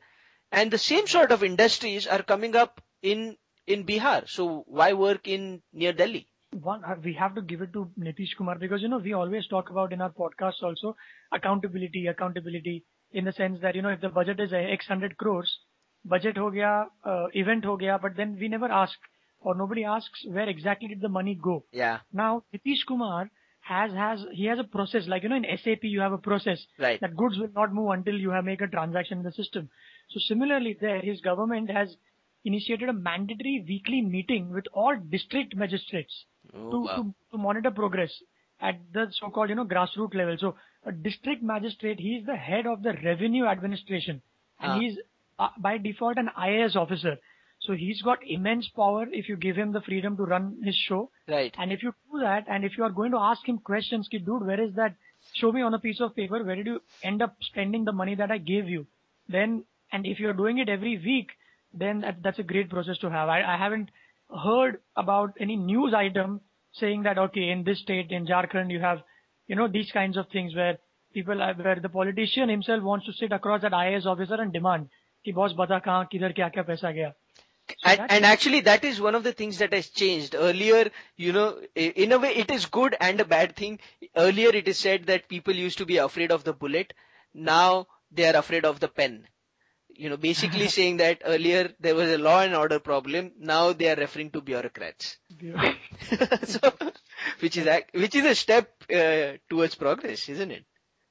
and 0.52 0.76
the 0.76 0.82
same 0.84 1.08
sort 1.16 1.34
of 1.38 1.48
industries 1.48 2.06
are 2.18 2.22
coming 2.34 2.60
up 2.66 2.84
in 3.14 3.26
in 3.66 3.84
Bihar. 3.90 4.30
So 4.36 4.48
why 4.68 4.92
work 5.02 5.28
in 5.38 5.50
near 5.74 5.98
Delhi? 6.04 6.24
One, 6.70 6.86
uh, 6.86 6.96
we 7.10 7.16
have 7.24 7.34
to 7.42 7.46
give 7.54 7.66
it 7.68 7.74
to 7.80 7.90
Nitish 8.08 8.38
Kumar 8.38 8.60
because 8.68 8.84
you 8.84 8.94
know 8.94 9.02
we 9.10 9.18
always 9.24 9.52
talk 9.56 9.72
about 9.72 9.98
in 9.98 10.08
our 10.08 10.16
podcasts 10.22 10.70
also 10.70 10.96
accountability, 11.42 12.06
accountability 12.16 12.78
in 13.12 13.26
the 13.26 13.38
sense 13.42 13.60
that 13.68 13.76
you 13.76 13.82
know 13.82 13.98
if 14.00 14.02
the 14.02 14.16
budget 14.22 14.48
is 14.50 14.54
uh, 14.54 14.66
X 14.80 14.94
hundred 14.96 15.18
crores 15.18 15.58
budget 16.06 16.38
ho 16.38 16.50
gaya 16.50 16.86
uh, 17.06 17.28
event 17.34 17.66
ho 17.66 17.78
gaya 17.78 18.00
but 18.02 18.16
then 18.16 18.38
we 18.40 18.48
never 18.48 18.72
ask 18.72 18.98
or 19.42 19.56
nobody 19.56 19.84
asks 19.84 20.26
where 20.30 20.50
exactly 20.50 20.88
did 20.88 21.02
the 21.02 21.10
money 21.10 21.36
go 21.36 21.64
yeah 21.72 22.00
now 22.14 22.44
Nitish 22.54 22.86
Kumar 22.88 23.30
has 23.62 23.92
has 23.94 24.26
he 24.34 24.46
has 24.46 24.60
a 24.60 24.64
process 24.64 25.08
like 25.08 25.24
you 25.24 25.30
know 25.30 25.36
in 25.36 25.46
SAP 25.64 25.84
you 25.84 26.00
have 26.02 26.12
a 26.12 26.18
process 26.18 26.66
right 26.80 27.00
that 27.02 27.16
goods 27.16 27.38
will 27.38 27.52
not 27.56 27.74
move 27.74 27.92
until 27.92 28.16
you 28.16 28.32
have 28.32 28.44
make 28.44 28.62
a 28.62 28.68
transaction 28.68 29.20
in 29.20 29.24
the 29.24 29.32
system. 29.32 29.70
So 30.10 30.20
similarly 30.20 30.78
there, 30.82 31.00
his 31.00 31.22
government 31.22 31.70
has 31.70 31.96
initiated 32.44 32.90
a 32.90 32.94
mandatory 32.94 33.64
weekly 33.68 34.02
meeting 34.02 34.52
with 34.52 34.66
all 34.74 34.96
district 35.10 35.56
magistrates 35.56 36.26
oh, 36.56 36.72
to, 36.72 36.80
wow. 36.80 36.96
to, 36.96 37.14
to 37.32 37.38
monitor 37.38 37.70
progress 37.72 38.12
at 38.60 38.80
the 38.94 39.08
so-called, 39.20 39.50
you 39.50 39.56
know, 39.56 39.66
grassroots 39.66 40.16
level. 40.16 40.36
So 40.40 40.56
a 40.86 40.92
district 40.92 41.44
magistrate, 41.44 42.00
he 42.00 42.16
is 42.16 42.26
the 42.26 42.36
head 42.36 42.66
of 42.66 42.82
the 42.84 42.94
revenue 43.04 43.46
administration 43.46 44.22
and 44.60 44.72
Ah. 44.72 44.80
he's 44.80 44.98
Uh, 45.42 45.50
by 45.58 45.78
default 45.80 46.18
an 46.18 46.30
IAS 46.38 46.76
officer. 46.76 47.18
So 47.62 47.74
he's 47.74 48.02
got 48.04 48.20
immense 48.28 48.68
power 48.76 49.08
if 49.12 49.28
you 49.28 49.36
give 49.36 49.56
him 49.56 49.72
the 49.72 49.82
freedom 49.82 50.16
to 50.18 50.24
run 50.24 50.58
his 50.64 50.76
show. 50.76 51.10
right 51.28 51.56
And 51.58 51.72
if 51.72 51.82
you 51.82 51.94
do 52.12 52.20
that, 52.20 52.46
and 52.48 52.64
if 52.64 52.78
you 52.78 52.84
are 52.84 52.92
going 52.92 53.12
to 53.12 53.18
ask 53.18 53.48
him 53.48 53.58
questions, 53.58 54.08
ki, 54.12 54.20
dude, 54.20 54.46
where 54.46 54.62
is 54.62 54.76
that? 54.76 54.96
Show 55.34 55.52
me 55.52 55.64
on 55.64 55.74
a 55.74 55.80
piece 55.80 56.00
of 56.00 56.16
paper. 56.16 56.44
Where 56.44 56.56
did 56.56 56.68
you 56.68 56.82
end 57.02 57.24
up 57.24 57.36
spending 57.42 57.86
the 57.86 57.92
money 57.92 58.14
that 58.22 58.30
I 58.30 58.38
gave 58.38 58.70
you? 58.70 58.86
Then, 59.30 59.64
and 59.92 60.06
if 60.06 60.20
you're 60.20 60.38
doing 60.44 60.60
it 60.60 60.70
every 60.70 60.96
week, 61.00 61.32
then 61.74 62.02
that, 62.02 62.22
that's 62.22 62.40
a 62.40 62.44
great 62.54 62.70
process 62.70 63.00
to 63.00 63.10
have. 63.10 63.28
I, 63.30 63.42
I 63.42 63.58
haven't 63.58 63.90
heard 64.46 64.80
about 64.96 65.34
any 65.40 65.56
news 65.56 65.94
item 65.96 66.42
saying 66.74 67.04
that, 67.04 67.18
okay, 67.18 67.50
in 67.50 67.64
this 67.64 67.80
state, 67.80 68.12
in 68.12 68.28
Jharkhand, 68.28 68.72
you 68.72 68.80
have, 68.80 69.04
you 69.48 69.56
know, 69.56 69.68
these 69.68 69.92
kinds 69.92 70.18
of 70.18 70.30
things 70.30 70.56
where 70.56 70.78
people, 71.14 71.38
where 71.38 71.80
the 71.80 71.90
politician 71.90 72.50
himself 72.50 72.84
wants 72.84 73.08
to 73.08 73.14
sit 73.14 73.32
across 73.32 73.62
that 73.62 73.72
IAS 73.72 74.06
officer 74.06 74.36
and 74.36 74.54
demand, 74.54 74.90
कि 75.25 75.33
boss 75.39 75.53
बता 75.59 75.79
कहाँ 75.87 76.05
किधर 76.13 76.33
क्या 76.41 76.49
क्या 76.57 76.63
पैसा 76.73 76.91
गया 76.99 77.13
So 77.69 77.75
and, 77.91 77.99
that's- 77.99 78.17
and 78.17 78.25
actually 78.27 78.61
that 78.67 78.85
is 78.89 78.99
one 79.05 79.17
of 79.19 79.25
the 79.25 79.33
things 79.39 79.59
that 79.59 79.73
has 79.73 79.87
changed 80.01 80.35
earlier 80.49 80.83
you 81.17 81.33
know 81.37 81.47
i- 81.85 81.93
in 82.05 82.13
a 82.13 82.19
way 82.25 82.29
it 82.43 82.51
is 82.57 82.67
good 82.77 82.95
and 83.07 83.21
a 83.21 83.25
bad 83.33 83.57
thing 83.61 83.79
earlier 84.25 84.51
it 84.61 84.69
is 84.73 84.79
said 84.79 85.07
that 85.07 85.27
people 85.33 85.53
used 85.63 85.79
to 85.79 85.87
be 85.89 85.97
afraid 86.05 86.31
of 86.37 86.45
the 86.45 86.53
bullet 86.61 86.93
now 87.35 87.87
they 88.13 88.29
are 88.29 88.37
afraid 88.37 88.65
of 88.65 88.79
the 88.81 88.89
pen. 88.89 89.27
You 89.99 90.11
know, 90.11 90.17
basically 90.19 90.69
saying 90.69 90.99
that 90.99 91.23
earlier 91.25 91.71
there 91.81 91.95
was 91.95 92.11
a 92.11 92.19
law 92.19 92.41
and 92.43 92.55
order 92.55 92.79
problem. 92.79 93.33
Now 93.39 93.73
they 93.73 93.89
are 93.91 93.97
referring 93.97 94.31
to 94.33 94.41
bureaucrats. 94.43 95.17
so, 96.45 96.73
which 97.41 97.57
is 97.57 97.69
which 97.93 98.15
is 98.15 98.25
a 98.27 98.35
step 98.35 98.71
uh, 98.93 99.39
towards 99.49 99.75
progress, 99.75 100.29
isn't 100.29 100.51
it? 100.51 100.65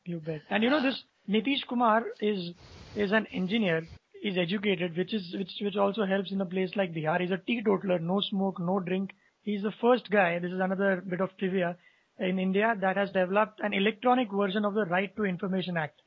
You 0.06 0.20
bet. 0.20 0.42
And 0.50 0.64
you 0.64 0.70
know 0.70 0.82
this 0.84 1.04
Nitish 1.28 1.66
Kumar 1.68 2.04
is 2.22 2.54
is 2.96 3.12
an 3.12 3.26
engineer. 3.34 3.88
Is 4.23 4.37
educated, 4.37 4.97
which 4.99 5.15
is 5.15 5.35
which 5.35 5.51
which 5.63 5.77
also 5.77 6.05
helps 6.05 6.31
in 6.31 6.41
a 6.43 6.45
place 6.45 6.71
like 6.77 6.93
Bihar. 6.93 7.21
He's 7.23 7.31
a 7.31 7.39
teetotaler, 7.39 7.99
no 7.99 8.21
smoke, 8.21 8.61
no 8.61 8.79
drink. 8.79 9.13
He's 9.43 9.63
the 9.63 9.73
first 9.81 10.11
guy. 10.11 10.39
This 10.39 10.53
is 10.53 10.61
another 10.61 11.03
bit 11.09 11.23
of 11.23 11.31
trivia 11.39 11.77
in 12.19 12.39
India 12.39 12.75
that 12.81 12.99
has 12.99 13.11
developed 13.13 13.61
an 13.61 13.73
electronic 13.73 14.31
version 14.31 14.67
of 14.67 14.75
the 14.75 14.85
Right 14.85 15.15
to 15.17 15.25
Information 15.25 15.79
Act. 15.79 16.03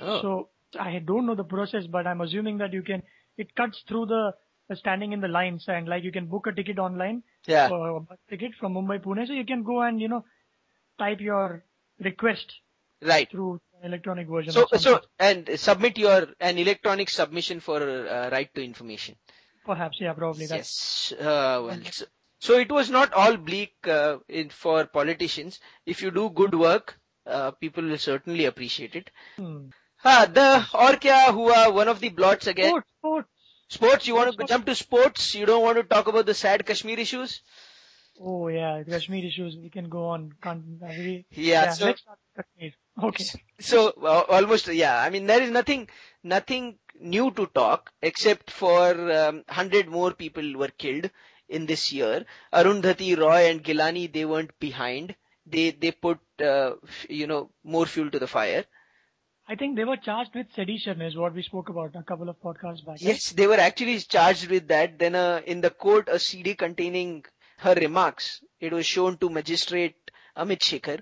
Oh. 0.00 0.22
So 0.22 0.48
I 0.80 0.98
don't 1.00 1.26
know 1.26 1.34
the 1.34 1.44
process, 1.44 1.84
but 1.86 2.06
I'm 2.06 2.22
assuming 2.22 2.56
that 2.58 2.72
you 2.72 2.82
can. 2.82 3.02
It 3.36 3.54
cuts 3.54 3.82
through 3.86 4.06
the 4.06 4.32
standing 4.74 5.12
in 5.12 5.20
the 5.20 5.28
lines 5.28 5.64
and 5.68 5.88
like 5.88 6.04
you 6.04 6.12
can 6.12 6.26
book 6.26 6.46
a 6.46 6.52
ticket 6.52 6.78
online. 6.78 7.22
Yeah. 7.46 7.66
a 7.66 8.00
bus 8.00 8.18
ticket 8.28 8.52
from 8.58 8.74
Mumbai 8.74 9.02
Pune, 9.04 9.26
so 9.26 9.32
you 9.32 9.44
can 9.44 9.62
go 9.62 9.82
and 9.82 10.00
you 10.00 10.08
know 10.08 10.24
type 10.98 11.20
your 11.20 11.64
request 12.00 12.52
right 13.02 13.30
through 13.30 13.60
electronic 13.82 14.28
version. 14.28 14.52
So, 14.52 14.66
so 14.76 15.00
and 15.18 15.48
submit 15.56 15.98
your 15.98 16.28
an 16.40 16.58
electronic 16.58 17.10
submission 17.10 17.60
for 17.60 17.82
uh, 17.82 18.30
right 18.30 18.52
to 18.54 18.62
information. 18.62 19.16
Perhaps, 19.64 19.98
yeah, 20.00 20.12
probably. 20.12 20.46
Yes. 20.46 21.12
Uh, 21.12 21.62
well, 21.66 21.78
so, 21.90 22.04
so, 22.40 22.58
it 22.58 22.70
was 22.70 22.90
not 22.90 23.12
all 23.12 23.36
bleak 23.36 23.74
uh, 23.86 24.16
in, 24.28 24.48
for 24.48 24.86
politicians. 24.86 25.60
If 25.84 26.02
you 26.02 26.10
do 26.10 26.30
good 26.30 26.54
work, 26.54 26.98
uh, 27.26 27.50
people 27.50 27.84
will 27.84 27.98
certainly 27.98 28.46
appreciate 28.46 28.96
it. 28.96 29.10
Hmm. 29.36 29.66
Ah, 30.04 30.26
the 30.32 30.66
or 30.74 30.92
kya 30.92 31.32
hua? 31.32 31.70
One 31.70 31.88
of 31.88 32.00
the 32.00 32.08
blots 32.08 32.46
again. 32.46 32.68
Sports, 32.68 32.88
sports. 32.98 33.28
Sports. 33.68 34.06
You 34.06 34.14
want 34.14 34.38
to 34.38 34.46
jump 34.46 34.66
to 34.66 34.74
sports? 34.74 35.34
You 35.34 35.44
don't 35.44 35.62
want 35.62 35.76
to 35.76 35.82
talk 35.82 36.06
about 36.06 36.26
the 36.26 36.34
sad 36.34 36.64
Kashmir 36.64 36.98
issues? 36.98 37.42
Oh 38.20 38.48
yeah, 38.48 38.82
Kashmir 38.82 39.24
issues. 39.24 39.56
We 39.56 39.70
can 39.70 39.88
go 39.88 40.06
on. 40.06 40.32
Can't, 40.42 40.64
yeah, 40.80 41.18
yeah, 41.30 41.70
so 41.70 41.86
let's 41.86 42.00
start 42.00 42.18
Kashmir. 42.36 42.72
Okay. 43.02 43.24
So 43.60 43.88
uh, 44.02 44.24
almost 44.28 44.68
yeah. 44.68 45.00
I 45.00 45.10
mean 45.10 45.26
there 45.26 45.42
is 45.42 45.50
nothing 45.50 45.88
nothing 46.22 46.78
new 47.00 47.30
to 47.32 47.46
talk 47.46 47.92
except 48.02 48.50
for 48.50 49.12
um, 49.12 49.44
hundred 49.48 49.88
more 49.88 50.12
people 50.12 50.56
were 50.56 50.68
killed 50.68 51.10
in 51.48 51.66
this 51.66 51.92
year. 51.92 52.24
Arundhati 52.52 53.16
Roy 53.16 53.48
and 53.50 53.62
Gilani 53.62 54.12
they 54.12 54.24
weren't 54.24 54.58
behind. 54.58 55.14
They 55.46 55.70
they 55.70 55.92
put 55.92 56.18
uh, 56.40 56.72
you 57.08 57.26
know 57.26 57.50
more 57.62 57.86
fuel 57.86 58.10
to 58.10 58.18
the 58.18 58.26
fire. 58.26 58.64
I 59.50 59.54
think 59.54 59.76
they 59.76 59.84
were 59.84 59.96
charged 59.96 60.34
with 60.34 60.52
sedition, 60.52 61.00
is 61.00 61.16
what 61.16 61.34
we 61.34 61.42
spoke 61.42 61.70
about 61.70 61.96
a 61.96 62.02
couple 62.02 62.28
of 62.28 62.38
podcasts 62.38 62.84
back. 62.84 63.00
Yes, 63.00 63.32
they 63.32 63.46
were 63.46 63.54
actually 63.54 63.98
charged 64.00 64.48
with 64.50 64.68
that. 64.68 64.98
Then 64.98 65.14
uh, 65.14 65.40
in 65.46 65.62
the 65.62 65.70
court, 65.70 66.10
a 66.10 66.18
CD 66.18 66.54
containing 66.54 67.24
her 67.58 67.74
remarks, 67.74 68.42
it 68.60 68.72
was 68.72 68.86
shown 68.86 69.16
to 69.18 69.28
magistrate 69.30 70.10
Amit 70.36 70.60
Shekhar, 70.60 71.00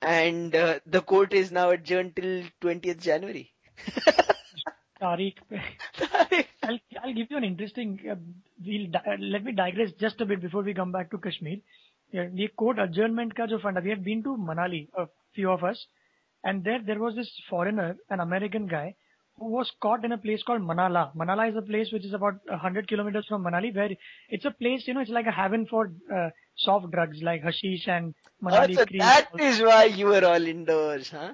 and 0.00 0.54
uh, 0.54 0.80
the 0.86 1.00
court 1.00 1.32
is 1.32 1.52
now 1.52 1.70
adjourned 1.70 2.16
till 2.16 2.44
20th 2.60 3.00
January. 3.00 3.52
Tariq. 5.00 5.34
I'll, 6.62 6.78
I'll 7.02 7.14
give 7.14 7.30
you 7.30 7.36
an 7.36 7.44
interesting. 7.44 8.00
Uh, 8.10 8.16
we'll 8.64 8.90
di- 8.90 9.16
let 9.18 9.44
me 9.44 9.52
digress 9.52 9.90
just 10.00 10.20
a 10.20 10.26
bit 10.26 10.40
before 10.40 10.62
we 10.62 10.74
come 10.74 10.92
back 10.92 11.10
to 11.10 11.18
Kashmir. 11.18 11.58
The 12.12 12.48
court 12.56 12.78
adjournment 12.78 13.34
ka 13.34 13.46
jo 13.46 13.58
fund. 13.58 13.78
We 13.82 13.90
had 13.90 14.04
been 14.04 14.22
to 14.24 14.36
Manali, 14.36 14.88
a 14.96 15.06
few 15.34 15.50
of 15.50 15.64
us, 15.64 15.86
and 16.44 16.62
there 16.62 16.80
there 16.84 16.98
was 16.98 17.14
this 17.14 17.30
foreigner, 17.48 17.96
an 18.10 18.20
American 18.20 18.66
guy, 18.66 18.94
was 19.42 19.70
caught 19.80 20.04
in 20.04 20.12
a 20.12 20.18
place 20.18 20.42
called 20.42 20.62
Manala. 20.62 21.14
Manala 21.14 21.50
is 21.50 21.56
a 21.56 21.62
place 21.62 21.90
which 21.92 22.04
is 22.04 22.12
about 22.12 22.34
100 22.46 22.88
kilometers 22.88 23.26
from 23.28 23.44
Manali, 23.44 23.74
where 23.74 23.90
it's 24.28 24.44
a 24.44 24.50
place, 24.50 24.84
you 24.86 24.94
know, 24.94 25.00
it's 25.00 25.10
like 25.10 25.26
a 25.26 25.32
haven 25.32 25.66
for 25.66 25.90
uh, 26.14 26.30
soft 26.56 26.90
drugs 26.90 27.18
like 27.22 27.42
hashish 27.42 27.86
and 27.86 28.14
Manali. 28.42 28.76
Oh, 28.78 28.84
so 28.84 28.84
that 28.98 29.28
is 29.38 29.60
why 29.60 29.84
you 29.84 30.06
were 30.06 30.24
all 30.24 30.46
indoors, 30.46 31.10
huh? 31.10 31.32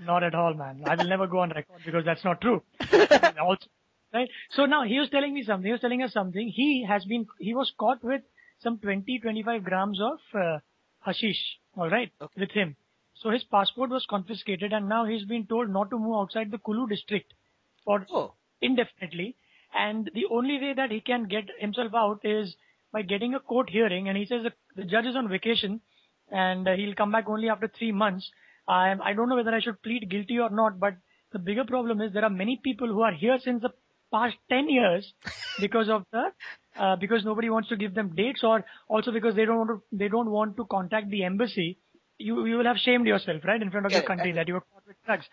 Not 0.00 0.22
at 0.22 0.34
all, 0.34 0.54
man. 0.54 0.82
I 0.86 0.94
will 0.94 1.08
never 1.08 1.26
go 1.26 1.38
on 1.40 1.50
record 1.50 1.80
because 1.84 2.04
that's 2.04 2.24
not 2.24 2.40
true. 2.40 2.62
also, 3.40 3.66
right? 4.14 4.28
So 4.50 4.66
now 4.66 4.84
he 4.84 4.98
was 4.98 5.10
telling 5.10 5.34
me 5.34 5.42
something. 5.42 5.66
He 5.66 5.72
was 5.72 5.80
telling 5.80 6.02
us 6.02 6.12
something. 6.12 6.48
He 6.48 6.84
has 6.88 7.04
been, 7.04 7.26
he 7.40 7.54
was 7.54 7.72
caught 7.78 8.02
with 8.04 8.22
some 8.60 8.78
20, 8.78 9.18
25 9.18 9.64
grams 9.64 10.00
of 10.00 10.40
uh, 10.40 10.58
hashish, 11.00 11.58
all 11.76 11.90
right, 11.90 12.12
okay. 12.20 12.40
with 12.40 12.50
him. 12.52 12.76
So 13.14 13.30
his 13.30 13.42
passport 13.42 13.90
was 13.90 14.06
confiscated 14.08 14.72
and 14.72 14.88
now 14.88 15.04
he's 15.04 15.24
been 15.24 15.46
told 15.46 15.70
not 15.70 15.90
to 15.90 15.98
move 15.98 16.14
outside 16.14 16.52
the 16.52 16.58
Kulu 16.58 16.86
district 16.86 17.34
for 17.88 18.06
oh. 18.12 18.34
indefinitely. 18.60 19.36
And 19.74 20.10
the 20.14 20.26
only 20.30 20.58
way 20.60 20.74
that 20.74 20.90
he 20.90 21.00
can 21.00 21.24
get 21.24 21.44
himself 21.58 21.92
out 21.94 22.20
is 22.24 22.54
by 22.92 23.02
getting 23.02 23.34
a 23.34 23.40
court 23.40 23.70
hearing. 23.70 24.08
And 24.08 24.16
he 24.16 24.26
says 24.26 24.42
the 24.44 24.52
the 24.76 24.84
judge 24.84 25.06
is 25.06 25.16
on 25.16 25.28
vacation 25.28 25.80
and 26.30 26.68
uh, 26.68 26.74
he'll 26.76 26.94
come 26.94 27.12
back 27.12 27.28
only 27.28 27.48
after 27.48 27.68
three 27.78 27.92
months. 27.92 28.30
I, 28.68 28.94
I 29.02 29.12
don't 29.14 29.28
know 29.28 29.36
whether 29.36 29.54
I 29.54 29.60
should 29.60 29.82
plead 29.82 30.08
guilty 30.10 30.38
or 30.38 30.50
not, 30.50 30.78
but 30.78 30.94
the 31.32 31.38
bigger 31.38 31.64
problem 31.64 32.00
is 32.00 32.12
there 32.12 32.24
are 32.24 32.38
many 32.44 32.60
people 32.62 32.88
who 32.88 33.02
are 33.02 33.12
here 33.12 33.38
since 33.42 33.62
the 33.62 33.72
past 34.12 34.36
10 34.50 34.68
years 34.68 35.12
because 35.60 35.88
of 35.88 36.04
the 36.12 36.24
uh, 36.78 36.96
because 36.96 37.24
nobody 37.24 37.50
wants 37.50 37.68
to 37.68 37.76
give 37.76 37.94
them 37.94 38.14
dates 38.14 38.42
or 38.42 38.64
also 38.88 39.10
because 39.10 39.34
they 39.34 39.44
don't 39.44 39.58
want 39.58 39.70
to 39.70 39.82
they 39.92 40.08
don't 40.08 40.30
want 40.30 40.56
to 40.56 40.64
contact 40.76 41.10
the 41.10 41.24
embassy 41.24 41.78
you 42.18 42.46
you 42.46 42.56
will 42.56 42.64
have 42.64 42.78
shamed 42.78 43.06
yourself 43.06 43.42
right 43.44 43.60
in 43.60 43.70
front 43.70 43.84
of 43.84 43.92
yeah, 43.92 43.98
your 43.98 44.06
country 44.06 44.32
that 44.32 44.48
you 44.48 44.54
were 44.54 44.66
caught 44.72 44.86
with 44.86 44.96
drugs 45.04 45.26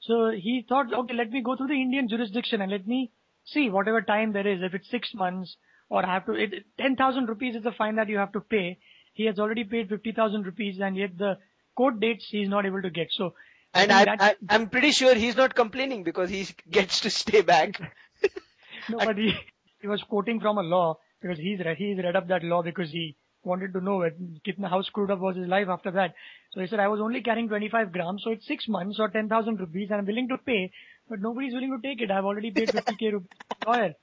so 0.00 0.30
he 0.30 0.64
thought, 0.68 0.92
okay, 0.92 1.14
let 1.14 1.30
me 1.30 1.42
go 1.42 1.56
through 1.56 1.68
the 1.68 1.80
Indian 1.80 2.08
jurisdiction 2.08 2.62
and 2.62 2.70
let 2.70 2.86
me 2.86 3.12
see 3.44 3.68
whatever 3.68 4.00
time 4.00 4.32
there 4.32 4.46
is. 4.46 4.60
If 4.62 4.74
it's 4.74 4.90
six 4.90 5.12
months 5.14 5.56
or 5.88 6.04
I 6.04 6.14
have 6.14 6.26
to, 6.26 6.32
it, 6.32 6.64
10,000 6.78 7.28
rupees 7.28 7.56
is 7.56 7.62
the 7.62 7.72
fine 7.72 7.96
that 7.96 8.08
you 8.08 8.18
have 8.18 8.32
to 8.32 8.40
pay. 8.40 8.78
He 9.12 9.26
has 9.26 9.38
already 9.38 9.64
paid 9.64 9.88
50,000 9.88 10.44
rupees 10.44 10.78
and 10.80 10.96
yet 10.96 11.18
the 11.18 11.36
court 11.76 12.00
dates 12.00 12.26
he's 12.30 12.48
not 12.48 12.64
able 12.64 12.80
to 12.82 12.90
get. 12.90 13.08
So, 13.10 13.34
and 13.74 13.92
I, 13.92 14.16
I, 14.18 14.34
I'm 14.48 14.68
pretty 14.68 14.90
sure 14.90 15.14
he's 15.14 15.36
not 15.36 15.54
complaining 15.54 16.02
because 16.02 16.30
he 16.30 16.46
gets 16.70 17.00
to 17.00 17.10
stay 17.10 17.42
back. 17.42 17.80
no, 18.88 18.98
but 18.98 19.16
he, 19.16 19.34
he 19.80 19.86
was 19.86 20.02
quoting 20.02 20.40
from 20.40 20.58
a 20.58 20.62
law 20.62 20.98
because 21.20 21.38
he's 21.38 21.58
read, 21.58 21.76
he's 21.76 21.98
read 21.98 22.16
up 22.16 22.28
that 22.28 22.42
law 22.42 22.62
because 22.62 22.90
he 22.90 23.16
wanted 23.42 23.72
to 23.72 23.80
know 23.80 24.02
it, 24.02 24.16
how 24.62 24.82
screwed 24.82 25.10
up 25.10 25.18
was 25.18 25.36
his 25.36 25.48
life 25.48 25.68
after 25.68 25.90
that. 25.92 26.14
So 26.52 26.60
he 26.60 26.66
said, 26.66 26.80
I 26.80 26.88
was 26.88 27.00
only 27.00 27.22
carrying 27.22 27.48
25 27.48 27.92
grams, 27.92 28.22
so 28.22 28.30
it's 28.30 28.46
six 28.46 28.68
months 28.68 28.98
or 28.98 29.08
10,000 29.08 29.60
rupees 29.60 29.88
and 29.90 30.00
I'm 30.00 30.06
willing 30.06 30.28
to 30.28 30.38
pay, 30.38 30.72
but 31.08 31.20
nobody's 31.20 31.54
willing 31.54 31.76
to 31.76 31.88
take 31.88 32.00
it. 32.00 32.10
I've 32.10 32.24
already 32.24 32.50
paid 32.50 32.68
50k 32.68 33.12
rupees 33.12 33.38
lawyer. 33.66 33.94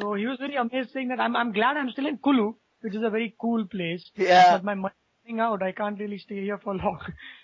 So 0.00 0.14
he 0.14 0.26
was 0.26 0.38
very 0.38 0.56
amazed 0.56 0.92
saying 0.92 1.08
that 1.08 1.20
I'm, 1.20 1.36
I'm 1.36 1.52
glad 1.52 1.76
I'm 1.76 1.90
still 1.90 2.06
in 2.06 2.18
Kulu, 2.18 2.54
which 2.80 2.94
is 2.94 3.02
a 3.02 3.10
very 3.10 3.34
cool 3.40 3.66
place. 3.66 4.10
Yeah. 4.16 4.56
But 4.56 4.64
my 4.64 4.74
money 4.74 4.94
out. 5.40 5.62
I 5.62 5.72
can't 5.72 5.98
really 5.98 6.18
stay 6.18 6.40
here 6.40 6.58
for 6.58 6.74
long. 6.84 7.00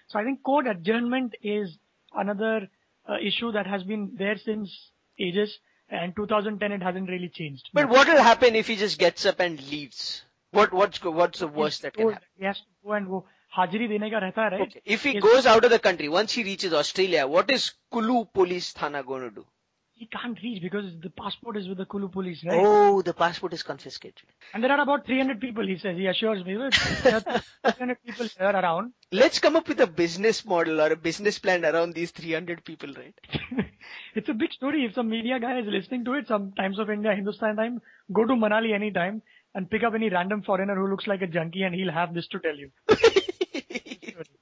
So 0.08 0.18
I 0.18 0.24
think 0.24 0.42
court 0.42 0.66
adjournment 0.66 1.34
is 1.42 1.76
another 2.14 2.68
uh, 3.08 3.16
issue 3.22 3.52
that 3.52 3.66
has 3.66 3.82
been 3.82 4.12
there 4.18 4.36
since 4.36 4.90
ages. 5.18 5.58
And 5.90 6.14
2010 6.14 6.72
it 6.72 6.82
hasn't 6.82 7.08
really 7.08 7.30
changed. 7.30 7.70
But 7.72 7.88
what 7.88 8.06
will 8.06 8.22
happen 8.22 8.54
if 8.54 8.66
he 8.66 8.76
just 8.76 8.98
gets 8.98 9.24
up 9.24 9.40
and 9.40 9.58
leaves? 9.70 10.22
What 10.50 10.72
what's 10.72 11.02
what's 11.04 11.40
the 11.40 11.48
worst 11.48 11.82
that 11.82 11.94
can 11.94 12.10
happen? 12.10 12.28
He 12.38 12.44
has 12.44 12.56
to 12.56 12.64
go 12.84 12.92
and 12.92 13.06
go. 13.06 13.26
Hajri 13.56 13.88
Dinega 13.88 14.20
right? 14.20 14.60
Okay. 14.60 14.82
If 14.84 15.04
he 15.04 15.20
goes 15.20 15.46
out 15.46 15.64
of 15.64 15.70
the 15.70 15.78
country, 15.78 16.08
once 16.08 16.32
he 16.32 16.44
reaches 16.44 16.72
Australia, 16.72 17.26
what 17.26 17.50
is 17.50 17.72
Kulu 17.90 18.26
police 18.26 18.72
thana 18.72 19.02
going 19.02 19.22
to 19.22 19.30
do? 19.30 19.46
He 19.94 20.06
can't 20.06 20.38
reach 20.44 20.62
because 20.62 20.84
the 21.02 21.10
passport 21.10 21.56
is 21.56 21.66
with 21.66 21.78
the 21.78 21.84
Kulu 21.84 22.08
police, 22.08 22.44
right? 22.46 22.60
Oh, 22.64 23.02
the 23.02 23.12
passport 23.12 23.52
is 23.52 23.64
confiscated. 23.64 24.28
And 24.54 24.62
there 24.62 24.70
are 24.70 24.80
about 24.80 25.06
300 25.06 25.40
people, 25.40 25.66
he 25.66 25.76
says. 25.76 25.96
He 25.96 26.06
assures 26.06 26.44
me. 26.44 26.54
300 26.54 27.98
people 28.06 28.28
are 28.38 28.54
around. 28.54 28.92
Let's 29.10 29.40
come 29.40 29.56
up 29.56 29.66
with 29.66 29.80
a 29.80 29.88
business 29.88 30.44
model 30.44 30.80
or 30.80 30.92
a 30.92 30.96
business 30.96 31.40
plan 31.40 31.64
around 31.64 31.94
these 31.94 32.12
300 32.12 32.64
people, 32.64 32.90
right? 32.94 33.14
it's 34.14 34.28
a 34.28 34.34
big 34.34 34.52
story. 34.52 34.84
If 34.84 34.94
some 34.94 35.08
media 35.08 35.40
guy 35.40 35.58
is 35.58 35.66
listening 35.66 36.04
to 36.04 36.12
it, 36.12 36.28
some 36.28 36.52
Times 36.52 36.78
of 36.78 36.90
India, 36.90 37.12
Hindustan 37.12 37.56
Time, 37.56 37.80
go 38.12 38.24
to 38.24 38.34
Manali 38.34 38.72
anytime 38.72 39.22
and 39.54 39.70
pick 39.70 39.82
up 39.82 39.94
any 39.94 40.08
random 40.08 40.42
foreigner 40.42 40.74
who 40.74 40.88
looks 40.88 41.06
like 41.06 41.22
a 41.22 41.26
junkie 41.26 41.62
and 41.62 41.74
he'll 41.74 41.92
have 41.92 42.14
this 42.14 42.28
to 42.28 42.38
tell 42.38 42.56
you. 42.56 42.70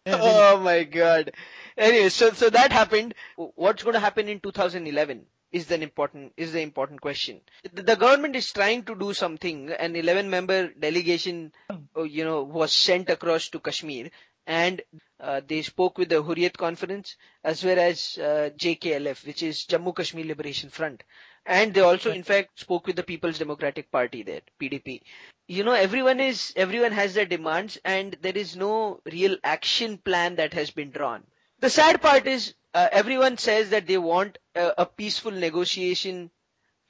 oh 0.06 0.60
my 0.60 0.84
god. 0.84 1.32
Anyway, 1.76 2.08
so 2.08 2.30
so 2.30 2.50
that 2.50 2.72
happened. 2.72 3.14
What's 3.36 3.82
going 3.82 3.94
to 3.94 4.00
happen 4.00 4.28
in 4.28 4.40
2011 4.40 5.26
is 5.52 5.66
the 5.66 5.80
important 5.80 6.32
is 6.36 6.52
the 6.52 6.60
important 6.60 7.00
question. 7.00 7.40
The 7.72 7.96
government 7.96 8.36
is 8.36 8.52
trying 8.52 8.84
to 8.84 8.94
do 8.94 9.14
something. 9.14 9.70
An 9.70 9.96
11 9.96 10.28
member 10.30 10.68
delegation, 10.68 11.52
uh, 11.70 12.02
you 12.02 12.25
know, 12.25 12.42
was 12.42 12.72
sent 12.72 13.10
across 13.10 13.48
to 13.50 13.60
Kashmir 13.60 14.10
and 14.46 14.82
uh, 15.18 15.40
they 15.46 15.62
spoke 15.62 15.98
with 15.98 16.08
the 16.08 16.22
Hurriyat 16.22 16.56
conference 16.56 17.16
as 17.42 17.64
well 17.64 17.78
as 17.78 18.18
uh, 18.18 18.50
JKLF, 18.56 19.26
which 19.26 19.42
is 19.42 19.66
Jammu 19.66 19.94
Kashmir 19.94 20.25
Liberation 20.25 20.70
Front. 20.70 21.02
And 21.46 21.72
they 21.74 21.80
also, 21.80 22.10
in 22.12 22.24
fact, 22.24 22.58
spoke 22.60 22.86
with 22.86 22.96
the 22.96 23.02
People's 23.04 23.38
Democratic 23.38 23.90
Party 23.90 24.22
there, 24.22 24.42
PDP. 24.58 25.02
You 25.48 25.64
know, 25.64 25.72
everyone 25.72 26.20
is, 26.20 26.52
everyone 26.56 26.92
has 26.92 27.14
their 27.14 27.26
demands 27.26 27.78
and 27.84 28.16
there 28.20 28.36
is 28.36 28.56
no 28.56 29.00
real 29.06 29.36
action 29.44 29.98
plan 29.98 30.36
that 30.36 30.54
has 30.54 30.70
been 30.70 30.90
drawn. 30.90 31.24
The 31.60 31.70
sad 31.70 32.02
part 32.02 32.26
is, 32.26 32.54
uh, 32.74 32.88
everyone 32.92 33.38
says 33.38 33.70
that 33.70 33.86
they 33.86 33.98
want 33.98 34.38
a, 34.54 34.74
a 34.78 34.86
peaceful 34.86 35.32
negotiation 35.32 36.30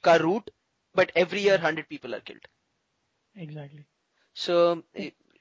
ka 0.03 0.15
route, 0.15 0.49
but 0.93 1.11
every 1.15 1.41
year 1.41 1.53
100 1.53 1.89
people 1.89 2.15
are 2.15 2.21
killed. 2.21 2.45
Exactly. 3.35 3.85
So, 4.33 4.83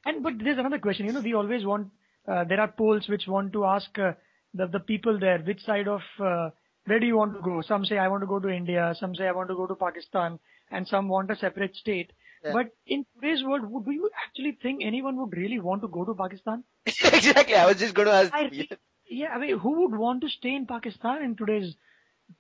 And 0.05 0.23
but 0.23 0.35
there's 0.39 0.59
another 0.59 0.79
question. 0.79 1.07
You 1.07 1.13
know, 1.13 1.21
we 1.21 1.35
always 1.35 1.65
want. 1.65 1.91
Uh, 2.29 2.45
there 2.45 2.61
are 2.61 2.69
polls 2.69 3.09
which 3.09 3.27
want 3.27 3.53
to 3.53 3.65
ask 3.65 3.99
uh, 3.99 4.13
the 4.55 4.67
the 4.67 4.81
people 4.81 5.19
there 5.19 5.39
which 5.41 5.65
side 5.65 5.89
of 5.89 6.03
uh, 6.21 6.51
where 6.87 7.01
do 7.01 7.07
you 7.07 7.17
want 7.17 7.35
to 7.35 7.41
go. 7.41 7.63
Some 7.63 7.85
say 7.85 7.99
I 7.99 8.09
want 8.09 8.23
to 8.23 8.27
go 8.27 8.39
to 8.39 8.49
India. 8.49 8.95
Some 8.99 9.15
say 9.15 9.27
I 9.27 9.33
want 9.33 9.49
to 9.49 9.55
go 9.55 9.67
to 9.67 9.75
Pakistan, 9.75 10.39
and 10.71 10.87
some 10.89 11.09
want 11.09 11.31
a 11.31 11.37
separate 11.37 11.77
state. 11.77 12.13
Yeah. 12.45 12.53
But 12.53 12.67
in 12.87 13.05
today's 13.15 13.45
world, 13.45 13.71
would- 13.71 13.85
do 13.85 13.93
you 13.93 14.11
actually 14.25 14.53
think 14.63 14.83
anyone 14.85 15.17
would 15.17 15.37
really 15.37 15.59
want 15.59 15.83
to 15.83 15.89
go 15.89 16.05
to 16.05 16.15
Pakistan? 16.15 16.65
exactly, 16.87 17.55
I 17.55 17.67
was 17.67 17.77
just 17.77 17.95
going 17.95 18.09
to 18.09 18.15
ask. 18.15 18.33
I 18.33 18.51
yeah, 19.09 19.29
I 19.29 19.39
mean, 19.39 19.59
who 19.59 19.83
would 19.83 19.97
want 19.97 20.21
to 20.23 20.29
stay 20.29 20.55
in 20.55 20.67
Pakistan 20.67 21.23
in 21.23 21.37
today's 21.37 21.75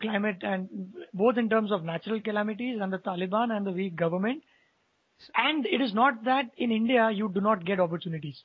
climate 0.00 0.38
and 0.43 0.69
both 1.15 1.37
in 1.38 1.49
terms 1.49 1.71
of 1.71 1.85
natural 1.85 2.21
calamities 2.21 2.81
and 2.81 2.93
the 2.93 2.99
Taliban 2.99 3.57
and 3.57 3.65
the 3.67 3.71
weak 3.71 3.95
government? 3.95 4.43
And 5.35 5.65
it 5.65 5.81
is 5.81 5.95
not 5.95 6.25
that 6.25 6.47
in 6.57 6.73
India 6.73 7.11
you 7.11 7.29
do 7.33 7.41
not 7.41 7.65
get 7.65 7.81
opportunities. 7.81 8.43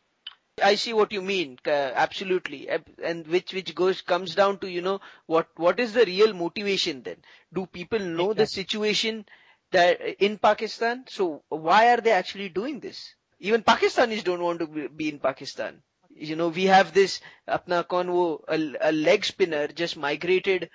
I 0.62 0.76
see 0.76 0.94
what 0.94 1.12
you 1.12 1.22
mean. 1.22 1.58
Uh, 1.66 1.70
absolutely, 2.06 2.70
and 2.70 3.28
which 3.28 3.54
which 3.54 3.74
goes 3.76 4.02
comes 4.02 4.36
down 4.36 4.60
to 4.60 4.70
you 4.70 4.82
know 4.82 5.00
what 5.26 5.48
what 5.56 5.80
is 5.80 5.94
the 5.94 6.06
real 6.06 6.34
motivation 6.34 7.04
then? 7.04 7.18
Do 7.54 7.66
people 7.66 8.00
know 8.00 8.34
the 8.34 8.46
situation 8.48 9.26
that 9.72 10.02
in 10.20 10.38
Pakistan? 10.38 11.06
So 11.08 11.44
why 11.50 11.94
are 11.94 11.98
they 12.02 12.12
actually 12.12 12.50
doing 12.50 12.80
this? 12.80 13.16
Even 13.40 13.64
Pakistanis 13.64 14.24
don't 14.24 14.44
want 14.44 14.60
to 14.60 14.68
be- 14.68 15.10
in 15.10 15.20
Pakistan. 15.20 15.82
You 16.14 16.36
know, 16.36 16.50
we 16.50 16.66
have 16.66 16.94
this 16.94 17.22
apna 17.48 17.88
kaun 17.88 18.12
wo 18.12 18.44
a, 18.48 18.58
a 18.82 18.92
leg 18.92 19.26
spinner 19.26 19.68
just 19.68 19.98
migrated 19.98 20.70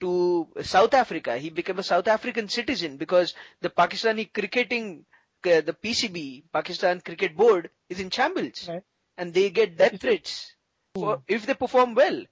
to 0.00 0.48
South 0.62 0.94
Africa. 0.94 1.36
He 1.36 1.50
became 1.50 1.78
a 1.78 1.82
South 1.82 2.08
African 2.08 2.48
citizen 2.48 2.96
because 2.96 3.34
the 3.60 3.70
Pakistani 3.70 4.32
cricketing, 4.32 5.04
uh, 5.44 5.60
the 5.60 5.74
PCB, 5.74 6.44
Pakistan 6.52 7.00
Cricket 7.00 7.36
Board, 7.36 7.70
is 7.88 8.00
in 8.00 8.10
shambles 8.10 8.68
right? 8.68 8.82
And 9.18 9.34
they 9.34 9.50
get 9.50 9.76
death 9.76 10.00
threats 10.00 10.54
for, 10.94 11.20
if 11.28 11.46
they 11.46 11.54
perform 11.54 11.94
well. 11.94 12.24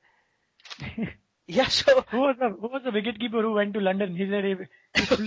Yeah, 1.48 1.68
so 1.68 2.04
Who 2.10 2.18
was 2.22 2.36
the 2.40 2.48
who 2.50 2.68
was 2.68 2.82
the 2.84 2.90
wicketkeeper 2.90 3.40
who 3.40 3.52
went 3.52 3.74
to 3.74 3.80
London? 3.80 4.16
He 4.16 4.28
said 4.28 4.44
he, 4.44 4.54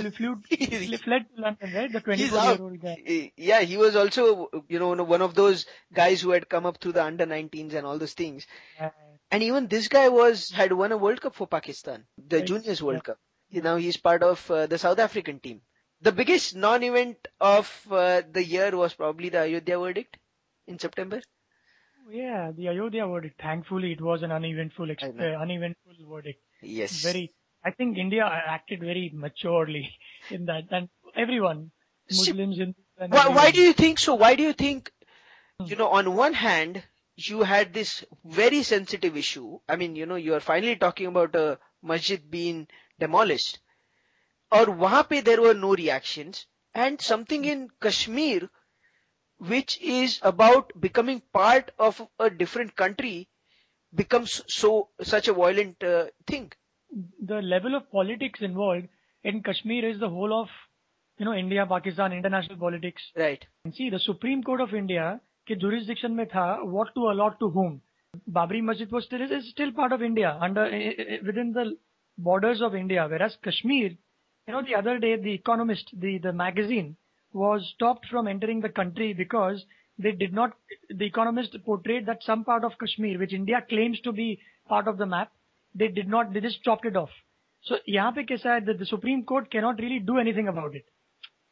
he 0.01 0.09
flew, 0.17 0.41
he 0.49 0.97
fled 0.97 1.25
to 1.33 1.41
London, 1.41 1.71
right? 1.73 1.93
The 1.93 2.01
he's 2.01 2.33
24 2.33 2.39
out. 2.39 2.57
year 2.57 2.65
old 2.65 2.81
guy. 2.81 3.31
Yeah, 3.37 3.61
he 3.61 3.77
was 3.77 3.95
also, 3.95 4.49
you 4.67 4.79
know, 4.79 4.89
one 5.03 5.21
of 5.21 5.33
those 5.33 5.65
guys 5.93 6.19
who 6.21 6.31
had 6.31 6.49
come 6.49 6.65
up 6.65 6.79
through 6.79 6.91
the 6.93 7.03
under 7.05 7.25
19s 7.25 7.73
and 7.73 7.85
all 7.87 7.97
those 7.97 8.15
things. 8.15 8.47
Uh, 8.79 8.89
And 9.31 9.43
even 9.43 9.67
this 9.67 9.87
guy 9.87 10.09
was 10.09 10.49
had 10.51 10.73
won 10.73 10.91
a 10.91 10.97
World 10.97 11.21
Cup 11.21 11.35
for 11.35 11.47
Pakistan, 11.47 12.05
the 12.17 12.37
Right. 12.39 12.47
Juniors 12.47 12.83
World 12.83 12.97
Yeah. 12.97 13.13
Cup. 13.13 13.19
You 13.49 13.61
know, 13.61 13.77
he's 13.77 13.97
part 13.97 14.21
of 14.21 14.51
uh, 14.51 14.67
the 14.67 14.77
South 14.77 14.99
African 14.99 15.39
team. 15.39 15.61
The 16.01 16.11
biggest 16.11 16.55
non-event 16.55 17.29
of 17.39 17.71
uh, 17.91 18.23
the 18.29 18.43
year 18.43 18.75
was 18.75 18.93
probably 18.93 19.29
the 19.29 19.39
Ayodhya 19.39 19.79
verdict 19.79 20.17
in 20.67 20.79
September. 20.79 21.21
Yeah, 22.11 22.51
the 22.55 22.69
Ayodhya 22.69 23.07
verdict. 23.07 23.41
Thankfully, 23.41 23.91
it 23.91 24.01
was 24.01 24.23
an 24.23 24.31
uneventful, 24.31 24.89
ex- 24.91 25.03
uh, 25.03 25.23
uneventful 25.41 25.93
verdict. 26.09 26.41
Yes. 26.61 27.03
Very. 27.03 27.33
I 27.63 27.71
think 27.71 27.97
India 27.97 28.25
uh, 28.25 28.41
acted 28.47 28.79
very 28.79 29.11
maturely 29.13 29.97
in 30.31 30.45
that, 30.45 30.63
and 30.71 30.89
everyone, 31.15 31.71
Muslims 32.09 32.55
See, 32.55 32.63
in. 32.63 32.75
And 32.97 33.13
why, 33.13 33.27
why 33.27 33.51
do 33.51 33.61
you 33.61 33.73
think 33.73 33.99
so? 33.99 34.15
Why 34.15 34.35
do 34.35 34.43
you 34.43 34.53
think, 34.53 34.91
hmm. 35.59 35.65
you 35.65 35.75
know, 35.75 35.89
on 35.89 36.15
one 36.15 36.33
hand, 36.33 36.83
you 37.15 37.43
had 37.43 37.73
this 37.73 38.03
very 38.25 38.63
sensitive 38.63 39.15
issue. 39.15 39.59
I 39.67 39.75
mean, 39.75 39.95
you 39.95 40.05
know, 40.05 40.15
you 40.15 40.33
are 40.33 40.39
finally 40.39 40.75
talking 40.75 41.07
about 41.07 41.35
a 41.35 41.59
masjid 41.83 42.29
being 42.29 42.67
demolished. 42.99 43.59
Or 44.51 44.65
wahan 44.65 45.07
pe 45.09 45.21
there 45.21 45.41
were 45.41 45.53
no 45.53 45.75
reactions. 45.75 46.45
And 46.73 46.99
something 46.99 47.43
hmm. 47.43 47.49
in 47.49 47.69
Kashmir 47.81 48.49
which 49.38 49.80
is 49.80 50.18
about 50.22 50.72
becoming 50.80 51.22
part 51.32 51.70
of 51.78 52.00
a 52.18 52.30
different 52.30 52.76
country, 52.76 53.28
becomes 53.94 54.42
so, 54.48 54.88
such 55.02 55.28
a 55.28 55.32
violent 55.32 55.82
uh, 55.82 56.06
thing. 56.26 56.52
the 57.20 57.42
level 57.42 57.74
of 57.74 57.90
politics 57.90 58.40
involved 58.40 58.88
in 59.24 59.42
Kashmir 59.42 59.88
is 59.88 59.98
the 60.00 60.08
whole 60.08 60.32
of, 60.40 60.48
you 61.18 61.24
know, 61.24 61.34
India, 61.34 61.66
Pakistan, 61.66 62.12
international 62.12 62.58
politics. 62.58 63.02
Right. 63.16 63.44
And 63.64 63.74
see, 63.74 63.90
the 63.90 63.98
Supreme 63.98 64.42
Court 64.42 64.60
of 64.60 64.74
India 64.74 65.20
के 65.48 65.58
jurisdiction 65.60 66.14
में 66.16 66.26
था 66.26 66.64
what 66.70 66.94
to 66.94 67.08
allot 67.10 67.38
to 67.40 67.50
whom. 67.50 67.80
Babri 68.30 68.62
Masjid 68.62 68.90
was 68.90 69.04
still 69.04 69.22
is 69.22 69.50
still 69.50 69.72
part 69.72 69.92
of 69.92 70.02
India 70.02 70.38
under 70.40 70.64
eh, 70.66 70.92
eh, 70.98 71.18
within 71.26 71.52
the 71.52 71.76
borders 72.16 72.60
of 72.62 72.74
India, 72.74 73.06
whereas 73.10 73.36
Kashmir, 73.42 73.90
you 74.46 74.52
know, 74.52 74.62
the 74.62 74.74
other 74.74 74.98
day 74.98 75.16
the 75.16 75.32
Economist, 75.32 75.90
the 75.98 76.18
the 76.18 76.32
magazine, 76.32 76.96
was 77.33 77.71
stopped 77.75 78.07
from 78.07 78.27
entering 78.27 78.61
the 78.61 78.69
country 78.69 79.13
because 79.13 79.65
they 79.97 80.11
did 80.11 80.33
not, 80.33 80.53
the 80.89 81.05
economists 81.05 81.55
portrayed 81.65 82.05
that 82.05 82.23
some 82.23 82.43
part 82.43 82.63
of 82.63 82.77
Kashmir, 82.79 83.19
which 83.19 83.33
India 83.33 83.63
claims 83.67 83.99
to 84.01 84.11
be 84.11 84.39
part 84.67 84.87
of 84.87 84.97
the 84.97 85.05
map, 85.05 85.31
they 85.75 85.87
did 85.87 86.07
not, 86.07 86.33
they 86.33 86.39
just 86.41 86.63
chopped 86.63 86.85
it 86.85 86.95
off. 86.95 87.09
So, 87.61 87.77
yahan 87.85 88.13
pe 88.13 88.23
that 88.37 88.77
the 88.79 88.85
Supreme 88.85 89.23
Court 89.25 89.51
cannot 89.51 89.79
really 89.79 89.99
do 89.99 90.17
anything 90.17 90.47
about 90.47 90.75
it. 90.75 90.85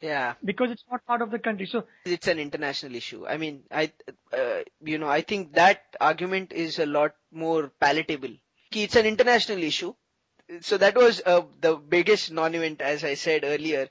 Yeah. 0.00 0.34
Because 0.44 0.70
it's 0.70 0.84
not 0.90 1.04
part 1.06 1.22
of 1.22 1.30
the 1.30 1.38
country. 1.38 1.66
So 1.66 1.84
it's 2.04 2.28
an 2.28 2.38
international 2.38 2.94
issue. 2.94 3.26
I 3.26 3.36
mean, 3.36 3.64
I, 3.70 3.92
uh, 4.32 4.60
you 4.80 4.98
know, 4.98 5.08
I 5.08 5.22
think 5.22 5.54
that 5.54 5.82
argument 6.00 6.52
is 6.52 6.78
a 6.78 6.86
lot 6.86 7.14
more 7.32 7.70
palatable. 7.80 8.34
It's 8.72 8.96
an 8.96 9.06
international 9.06 9.62
issue. 9.62 9.94
So 10.60 10.78
that 10.78 10.96
was 10.96 11.20
uh, 11.26 11.42
the 11.60 11.76
biggest 11.76 12.30
non-event, 12.32 12.80
as 12.80 13.04
I 13.04 13.14
said 13.14 13.44
earlier. 13.44 13.88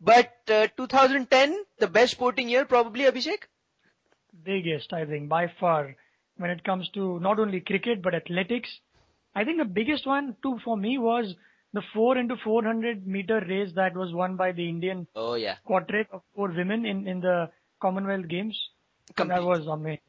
But 0.00 0.32
uh, 0.48 0.68
2010, 0.76 1.64
the 1.78 1.88
best 1.88 2.12
sporting 2.12 2.48
year, 2.48 2.64
probably 2.64 3.04
Abhishek. 3.04 3.48
biggest, 4.44 4.92
I 4.92 5.04
think, 5.04 5.28
by 5.28 5.48
far, 5.60 5.96
when 6.36 6.50
it 6.50 6.64
comes 6.64 6.88
to 6.90 7.18
not 7.20 7.38
only 7.38 7.60
cricket 7.60 8.02
but 8.02 8.14
athletics. 8.14 8.80
I 9.34 9.44
think 9.44 9.58
the 9.58 9.64
biggest 9.64 10.06
one 10.06 10.36
too 10.42 10.58
for 10.64 10.76
me 10.76 10.98
was 10.98 11.34
the 11.72 11.82
4 11.92 12.18
into 12.18 12.36
400 12.36 13.06
meter 13.06 13.40
race 13.48 13.72
that 13.74 13.94
was 13.96 14.12
won 14.12 14.36
by 14.36 14.52
the 14.52 14.68
Indian 14.68 15.06
Oh 15.14 15.34
yeah, 15.34 15.56
quadrille 15.64 16.04
of 16.12 16.22
four 16.34 16.48
women 16.48 16.86
in, 16.86 17.06
in 17.08 17.20
the 17.20 17.50
Commonwealth 17.80 18.28
Games. 18.28 18.56
Complete. 19.16 19.36
That 19.36 19.44
was 19.44 19.66
amazing. 19.66 20.00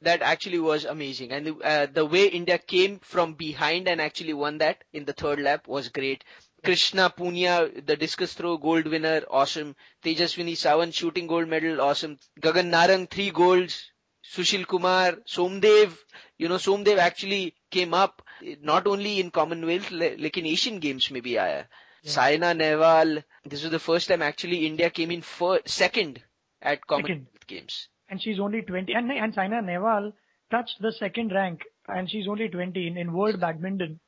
that 0.00 0.22
actually 0.22 0.58
was 0.60 0.84
amazing, 0.84 1.32
and 1.32 1.46
the, 1.46 1.56
uh, 1.58 1.86
the 1.86 2.04
way 2.04 2.26
India 2.28 2.58
came 2.58 2.98
from 3.00 3.34
behind 3.34 3.88
and 3.88 4.00
actually 4.00 4.32
won 4.32 4.58
that 4.58 4.84
in 4.92 5.04
the 5.04 5.12
third 5.12 5.40
lap 5.40 5.66
was 5.68 5.88
great. 5.88 6.24
Krishna 6.64 7.10
Punia, 7.10 7.86
the 7.86 7.96
discus 7.96 8.34
throw 8.34 8.56
gold 8.58 8.86
winner, 8.86 9.22
awesome. 9.30 9.76
Tejaswini 10.04 10.52
Sawant 10.52 10.94
shooting 10.94 11.26
gold 11.26 11.48
medal, 11.48 11.80
awesome. 11.80 12.18
Gagan 12.40 12.70
Narang 12.70 13.10
three 13.10 13.30
golds. 13.30 13.90
Sushil 14.24 14.66
Kumar, 14.66 15.12
Somdev, 15.26 15.96
you 16.36 16.48
know, 16.48 16.56
Somdev 16.56 16.98
actually 16.98 17.54
came 17.70 17.94
up 17.94 18.20
not 18.60 18.86
only 18.86 19.20
in 19.20 19.30
Commonwealth, 19.30 19.90
like 19.90 20.36
in 20.36 20.44
Asian 20.44 20.80
Games 20.80 21.10
maybe 21.10 21.32
आया. 21.32 21.64
Saina 22.04 22.54
Nehwal, 22.54 23.24
this 23.44 23.62
was 23.62 23.70
the 23.70 23.78
first 23.78 24.08
time 24.08 24.22
actually 24.22 24.66
India 24.66 24.90
came 24.90 25.10
in 25.10 25.22
second 25.66 26.22
at 26.62 26.86
Commonwealth 26.86 27.46
Games. 27.46 27.88
And 28.08 28.20
she's 28.22 28.38
only 28.38 28.62
20. 28.62 28.92
And, 28.92 29.10
and 29.10 29.34
Saina 29.34 29.62
Nehwal 29.62 30.12
touched 30.50 30.80
the 30.80 30.92
second 30.92 31.32
rank 31.32 31.62
and 31.88 32.10
she's 32.10 32.28
only 32.28 32.48
20 32.48 32.86
in, 32.86 32.96
in 32.96 33.12
world 33.12 33.40
badminton. 33.40 34.00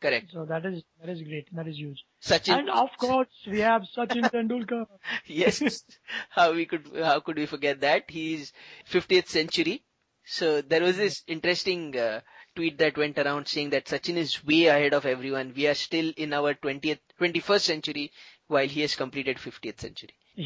Correct. 0.00 0.30
So 0.32 0.44
that 0.44 0.66
is, 0.66 0.82
that 1.00 1.08
is 1.10 1.22
great. 1.22 1.48
That 1.54 1.66
is 1.66 1.76
huge. 1.78 2.04
Sachin. 2.22 2.58
And 2.58 2.70
of 2.70 2.90
course, 2.98 3.28
we 3.46 3.60
have 3.60 3.82
Sachin 3.96 4.30
Tendulkar. 4.30 4.86
yes. 5.26 5.82
how 6.30 6.52
we 6.52 6.66
could, 6.66 6.88
how 7.02 7.20
could 7.20 7.36
we 7.36 7.46
forget 7.46 7.80
that? 7.80 8.04
He's 8.10 8.52
50th 8.90 9.28
century. 9.28 9.82
So 10.26 10.60
there 10.62 10.82
was 10.82 10.96
this 10.96 11.22
interesting 11.26 11.96
uh, 11.96 12.20
tweet 12.54 12.78
that 12.78 12.96
went 12.96 13.18
around 13.18 13.46
saying 13.48 13.70
that 13.70 13.86
Sachin 13.86 14.16
is 14.16 14.44
way 14.44 14.66
ahead 14.66 14.94
of 14.94 15.06
everyone. 15.06 15.52
We 15.56 15.66
are 15.68 15.74
still 15.74 16.12
in 16.16 16.32
our 16.32 16.54
20th, 16.54 16.98
21st 17.20 17.60
century 17.60 18.12
while 18.46 18.66
he 18.68 18.80
has 18.82 18.94
completed 18.96 19.36
50th 19.38 19.80
century. 19.80 20.14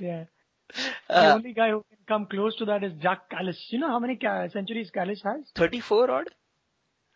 yeah. 0.00 0.24
The 1.08 1.14
Uh, 1.16 1.32
only 1.34 1.52
guy 1.52 1.70
who 1.70 1.84
can 1.88 1.98
come 2.06 2.26
close 2.26 2.54
to 2.58 2.64
that 2.66 2.84
is 2.84 2.92
Jacques 3.02 3.28
Kallis. 3.30 3.58
You 3.70 3.80
know 3.80 3.88
how 3.88 3.98
many 3.98 4.14
ca- 4.16 4.48
centuries 4.50 4.90
Kallis 4.94 5.20
has? 5.24 5.50
34 5.56 6.10
odd? 6.10 6.28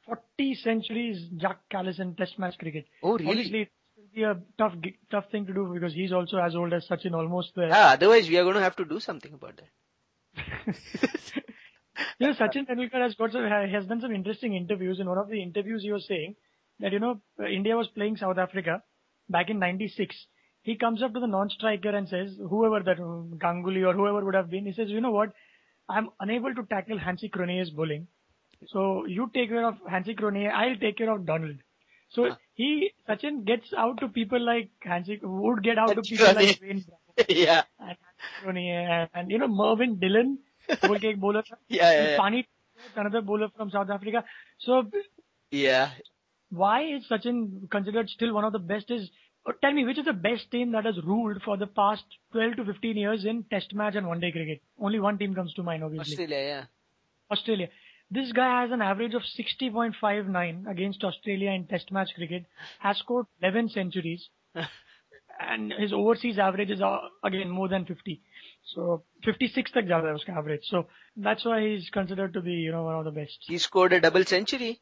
40 0.06 0.54
centuries 0.54 1.28
Jacques 1.40 1.68
Kallis 1.72 2.00
in 2.00 2.14
Test 2.14 2.38
match 2.38 2.58
cricket. 2.58 2.86
Oh, 3.02 3.16
really? 3.16 3.30
Obviously, 3.30 3.60
it 3.62 3.70
will 3.96 4.04
be 4.14 4.22
a 4.22 4.36
tough, 4.58 4.74
tough 5.10 5.30
thing 5.30 5.46
to 5.46 5.54
do 5.54 5.70
because 5.72 5.94
he's 5.94 6.12
also 6.12 6.38
as 6.38 6.54
old 6.54 6.72
as 6.72 6.86
Sachin, 6.88 7.14
almost 7.14 7.52
there. 7.56 7.70
Ah, 7.72 7.92
otherwise 7.92 8.28
we 8.28 8.38
are 8.38 8.44
going 8.44 8.56
to 8.56 8.60
have 8.60 8.76
to 8.76 8.84
do 8.84 9.00
something 9.00 9.32
about 9.32 9.60
that. 9.60 10.74
You 12.18 12.28
know, 12.28 12.32
Sachin 12.34 12.66
Tendulkar 12.66 13.02
has 13.02 13.14
got 13.14 13.32
some, 13.32 13.44
has 13.44 13.86
done 13.86 14.00
some 14.00 14.14
interesting 14.14 14.54
interviews. 14.54 14.98
In 15.00 15.08
one 15.08 15.18
of 15.18 15.28
the 15.28 15.42
interviews, 15.42 15.82
he 15.82 15.92
was 15.92 16.06
saying 16.06 16.34
that 16.80 16.92
you 16.92 16.98
know 16.98 17.20
uh, 17.40 17.46
India 17.46 17.76
was 17.76 17.88
playing 17.88 18.16
South 18.16 18.38
Africa 18.38 18.82
back 19.28 19.50
in 19.50 19.58
'96. 19.58 20.16
He 20.62 20.76
comes 20.76 21.02
up 21.02 21.12
to 21.14 21.20
the 21.20 21.26
non-striker 21.26 21.90
and 21.90 22.08
says, 22.08 22.38
whoever 22.48 22.82
that 22.82 22.98
uh, 22.98 23.36
Ganguly 23.36 23.86
or 23.86 23.92
whoever 23.92 24.24
would 24.24 24.34
have 24.34 24.50
been, 24.50 24.64
he 24.64 24.72
says, 24.72 24.88
you 24.88 25.00
know 25.00 25.10
what? 25.10 25.32
I'm 25.88 26.08
unable 26.18 26.54
to 26.54 26.62
tackle 26.62 26.98
Hansie 26.98 27.30
Cronje's 27.30 27.70
bowling. 27.70 28.06
So 28.68 29.06
you 29.06 29.30
take 29.34 29.48
care 29.48 29.66
of 29.66 29.74
Hansie 29.90 30.18
Cronje, 30.18 30.50
I'll 30.50 30.76
take 30.76 30.98
care 30.98 31.12
of 31.12 31.26
Donald. 31.26 31.56
So 32.10 32.28
Huh. 32.28 32.36
he, 32.54 32.92
Sachin 33.08 33.44
gets 33.44 33.72
out 33.76 34.00
to 34.00 34.08
people 34.08 34.40
like 34.40 34.70
Hansie, 34.86 35.20
would 35.22 35.62
get 35.62 35.78
out 35.78 35.94
to 35.94 36.02
people 36.02 36.34
like. 36.34 36.60
Wayne 36.62 36.84
yeah, 37.28 37.62
and 37.86 37.98
and, 39.14 39.30
you 39.30 39.38
know, 39.38 39.48
Mervyn 39.48 39.98
Dillon, 40.00 40.38
goal 40.82 40.98
kick 40.98 41.18
bowler. 41.18 41.42
yeah, 41.68 41.92
yeah, 41.92 42.10
yeah. 42.10 42.16
Pani, 42.16 42.46
another 42.96 43.20
bowler 43.20 43.48
from 43.56 43.70
South 43.70 43.90
Africa. 43.90 44.24
So 44.58 44.90
yeah. 45.50 45.90
why 46.50 46.82
is 46.82 47.04
Sachin 47.10 47.70
considered 47.70 48.08
still 48.08 48.34
one 48.34 48.44
of 48.44 48.52
the 48.52 48.58
best 48.58 48.90
is, 48.90 49.10
uh, 49.46 49.52
tell 49.60 49.72
me, 49.72 49.84
which 49.84 49.98
is 49.98 50.04
the 50.04 50.12
best 50.12 50.50
team 50.50 50.72
that 50.72 50.84
has 50.84 50.96
ruled 51.04 51.42
for 51.44 51.56
the 51.56 51.66
past 51.66 52.04
12 52.32 52.56
to 52.56 52.64
15 52.64 52.96
years 52.96 53.24
in 53.24 53.44
test 53.44 53.74
match 53.74 53.94
and 53.94 54.06
one 54.06 54.20
day 54.20 54.32
cricket? 54.32 54.60
Only 54.80 54.98
one 54.98 55.18
team 55.18 55.34
comes 55.34 55.54
to 55.54 55.62
mind, 55.62 55.84
obviously. 55.84 56.12
Australia, 56.12 56.38
yeah. 56.38 56.64
Australia. 57.30 57.68
This 58.13 58.31
guy 58.31 58.61
has 58.61 58.71
an 58.71 58.81
average 58.81 59.13
of 59.13 59.21
60.59 59.21 60.69
against 60.69 61.03
Australia 61.03 61.51
in 61.51 61.67
test 61.67 61.91
match 61.91 62.09
cricket, 62.15 62.45
has 62.79 62.97
scored 62.97 63.27
11 63.41 63.69
centuries, 63.69 64.29
and 65.39 65.71
his 65.71 65.93
overseas 65.93 66.39
average 66.39 66.71
is 66.71 66.81
uh, 66.81 66.97
again 67.23 67.49
more 67.51 67.67
than 67.67 67.85
50. 67.85 68.21
So 68.73 69.03
56 69.25 69.71
tak 69.71 69.85
jata 69.85 70.11
hai 70.11 70.17
uska 70.17 70.35
average. 70.37 70.65
So 70.69 70.87
that's 71.15 71.45
why 71.45 71.61
he's 71.67 71.89
considered 71.89 72.33
to 72.33 72.41
be, 72.41 72.53
you 72.53 72.71
know, 72.71 72.83
one 72.83 72.95
of 72.95 73.05
the 73.05 73.11
best. 73.11 73.37
He 73.47 73.57
scored 73.59 73.93
a 73.93 74.01
double 74.01 74.25
century 74.25 74.81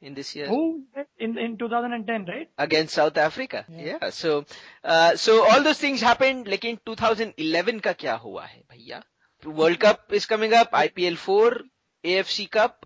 in 0.00 0.14
this 0.14 0.34
year. 0.36 0.48
Oh, 0.50 0.80
in 1.18 1.36
in 1.38 1.58
2010, 1.58 2.26
right? 2.26 2.48
against 2.58 2.94
South 2.94 3.16
Africa. 3.16 3.64
Yeah. 3.68 3.98
Yeah. 4.00 4.10
So, 4.10 4.44
uh, 4.84 5.16
so 5.16 5.44
all 5.50 5.62
those 5.62 5.78
things 5.78 6.00
happened. 6.00 6.46
लेकिन 6.46 6.78
2011 6.86 7.80
का 7.80 7.92
क्या 7.92 8.14
हुआ 8.14 8.44
है 8.44 8.62
भैया? 8.72 9.02
World 9.44 9.78
Cup 9.80 10.12
is 10.12 10.26
coming 10.26 10.54
up. 10.54 10.72
IPL 10.72 11.16
4, 11.16 11.62
AFC 12.03 12.47
Cup. 12.47 12.85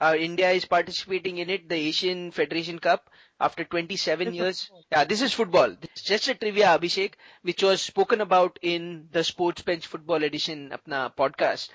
Uh, 0.00 0.14
India 0.18 0.50
is 0.50 0.64
participating 0.64 1.38
in 1.38 1.48
it. 1.50 1.68
The 1.68 1.76
Asian 1.76 2.30
Federation 2.30 2.78
Cup 2.78 3.10
after 3.40 3.64
27 3.64 4.28
This 4.28 4.34
years. 4.34 4.70
Yeah, 4.90 5.04
this 5.04 5.22
is 5.22 5.32
football. 5.32 5.70
This 5.80 5.90
is 5.96 6.02
just 6.02 6.28
a 6.28 6.34
trivia, 6.34 6.66
Abhishek, 6.66 7.14
which 7.42 7.62
was 7.62 7.80
spoken 7.80 8.20
about 8.20 8.58
in 8.62 9.08
the 9.12 9.24
Sports 9.24 9.62
Bench 9.62 9.86
Football 9.86 10.24
Edition 10.24 10.70
apna 10.70 11.14
podcast. 11.14 11.70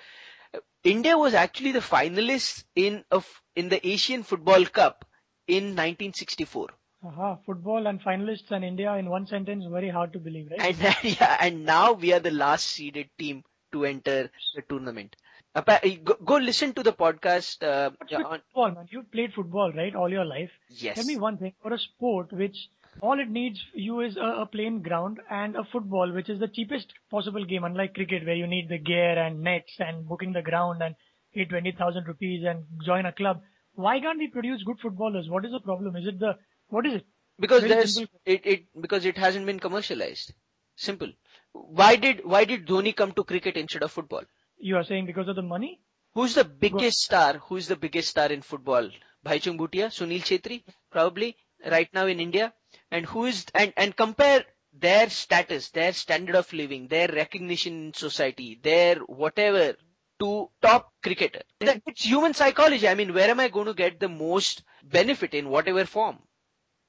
India 0.83 1.17
was 1.17 1.33
actually 1.33 1.71
the 1.71 1.79
finalists 1.79 2.63
in 2.75 3.03
a 3.11 3.17
f- 3.17 3.41
in 3.55 3.69
the 3.69 3.85
Asian 3.87 4.23
Football 4.23 4.65
Cup 4.65 5.05
in 5.47 5.75
1964. 5.75 6.69
Aha, 7.05 7.37
football 7.45 7.87
and 7.87 8.01
finalists 8.01 8.51
and 8.51 8.63
India 8.63 8.93
in 8.95 9.09
one 9.09 9.25
sentence, 9.27 9.65
very 9.69 9.89
hard 9.89 10.11
to 10.13 10.19
believe, 10.19 10.49
right? 10.51 10.75
And 10.81 10.95
yeah, 11.03 11.37
and 11.39 11.65
now 11.65 11.93
we 11.93 12.13
are 12.13 12.19
the 12.19 12.31
last 12.31 12.65
seeded 12.67 13.09
team 13.17 13.43
to 13.71 13.85
enter 13.85 14.29
the 14.55 14.61
tournament. 14.63 15.15
Appa- 15.55 15.81
Go, 16.03 16.15
go 16.23 16.35
listen 16.37 16.73
to 16.73 16.83
the 16.83 16.93
podcast. 16.93 17.63
Uh, 17.63 17.91
on, 18.17 18.39
football, 18.53 18.71
man? 18.71 18.87
You've 18.91 19.11
played 19.11 19.33
football, 19.33 19.71
right, 19.73 19.95
all 19.95 20.09
your 20.09 20.25
life. 20.25 20.51
yes. 20.69 20.95
Tell 20.95 21.05
me 21.05 21.17
one 21.17 21.37
thing, 21.37 21.53
for 21.61 21.73
a 21.73 21.79
sport 21.79 22.31
which 22.31 22.55
all 23.01 23.19
it 23.19 23.29
needs 23.29 23.59
you 23.73 24.01
is 24.01 24.15
a, 24.17 24.41
a 24.41 24.45
plain 24.45 24.81
ground 24.81 25.19
and 25.29 25.55
a 25.55 25.63
football, 25.71 26.11
which 26.11 26.29
is 26.29 26.39
the 26.39 26.47
cheapest 26.47 26.93
possible 27.09 27.43
game, 27.45 27.63
unlike 27.63 27.93
cricket 27.95 28.25
where 28.25 28.35
you 28.35 28.47
need 28.47 28.69
the 28.69 28.77
gear 28.77 29.17
and 29.17 29.41
nets 29.41 29.73
and 29.79 30.07
booking 30.07 30.33
the 30.33 30.41
ground 30.41 30.81
and 30.83 30.95
pay 31.33 31.45
20,000 31.45 32.07
rupees 32.07 32.43
and 32.45 32.63
join 32.85 33.05
a 33.05 33.11
club. 33.11 33.41
Why 33.73 33.99
can't 33.99 34.19
we 34.19 34.27
produce 34.27 34.61
good 34.63 34.79
footballers? 34.81 35.29
What 35.29 35.45
is 35.45 35.51
the 35.51 35.59
problem? 35.59 35.95
Is 35.95 36.07
it 36.07 36.19
the, 36.19 36.37
what 36.69 36.85
is 36.85 36.93
it? 36.95 37.05
because 37.39 37.61
very 37.61 37.73
there's 37.73 37.95
simple. 37.95 38.19
it, 38.25 38.45
it 38.45 38.63
because 38.81 39.05
it 39.05 39.17
hasn't 39.17 39.45
been 39.45 39.59
commercialized. 39.59 40.33
Simple. 40.75 41.11
Why 41.53 41.95
did 41.95 42.25
why 42.25 42.43
did 42.45 42.67
Dhoni 42.67 42.93
come 42.95 43.13
to 43.13 43.23
cricket 43.23 43.55
instead 43.55 43.81
of 43.83 43.91
football? 43.91 44.23
You 44.59 44.77
are 44.77 44.83
saying 44.83 45.05
because 45.05 45.27
of 45.27 45.35
the 45.35 45.41
money? 45.41 45.79
Who's 46.13 46.35
the 46.35 46.43
biggest 46.43 46.99
star? 46.99 47.33
Who's 47.47 47.67
the 47.67 47.75
biggest 47.75 48.09
star 48.09 48.27
in 48.31 48.41
football? 48.41 48.89
Bhaichung 49.25 49.57
Bhutia, 49.57 49.87
Sunil 49.87 50.21
Chhetri, 50.21 50.63
probably 50.91 51.35
right 51.65 51.89
now 51.93 52.05
in 52.07 52.19
India. 52.19 52.53
And 52.91 53.05
who 53.05 53.25
is 53.25 53.45
and 53.53 53.73
and 53.77 53.95
compare 53.95 54.45
their 54.73 55.09
status, 55.09 55.69
their 55.69 55.93
standard 55.93 56.35
of 56.35 56.51
living, 56.53 56.87
their 56.87 57.07
recognition 57.07 57.85
in 57.87 57.93
society, 57.93 58.59
their 58.61 58.95
whatever 58.97 59.75
to 60.19 60.49
top 60.61 60.93
cricketer. 61.01 61.41
That- 61.59 61.81
It's 61.87 62.03
human 62.03 62.33
psychology. 62.33 62.87
I 62.87 62.95
mean, 62.95 63.13
where 63.13 63.29
am 63.29 63.39
I 63.39 63.47
going 63.49 63.67
to 63.67 63.73
get 63.73 63.99
the 63.99 64.09
most 64.09 64.63
benefit 64.83 65.33
in 65.33 65.49
whatever 65.49 65.85
form? 65.85 66.19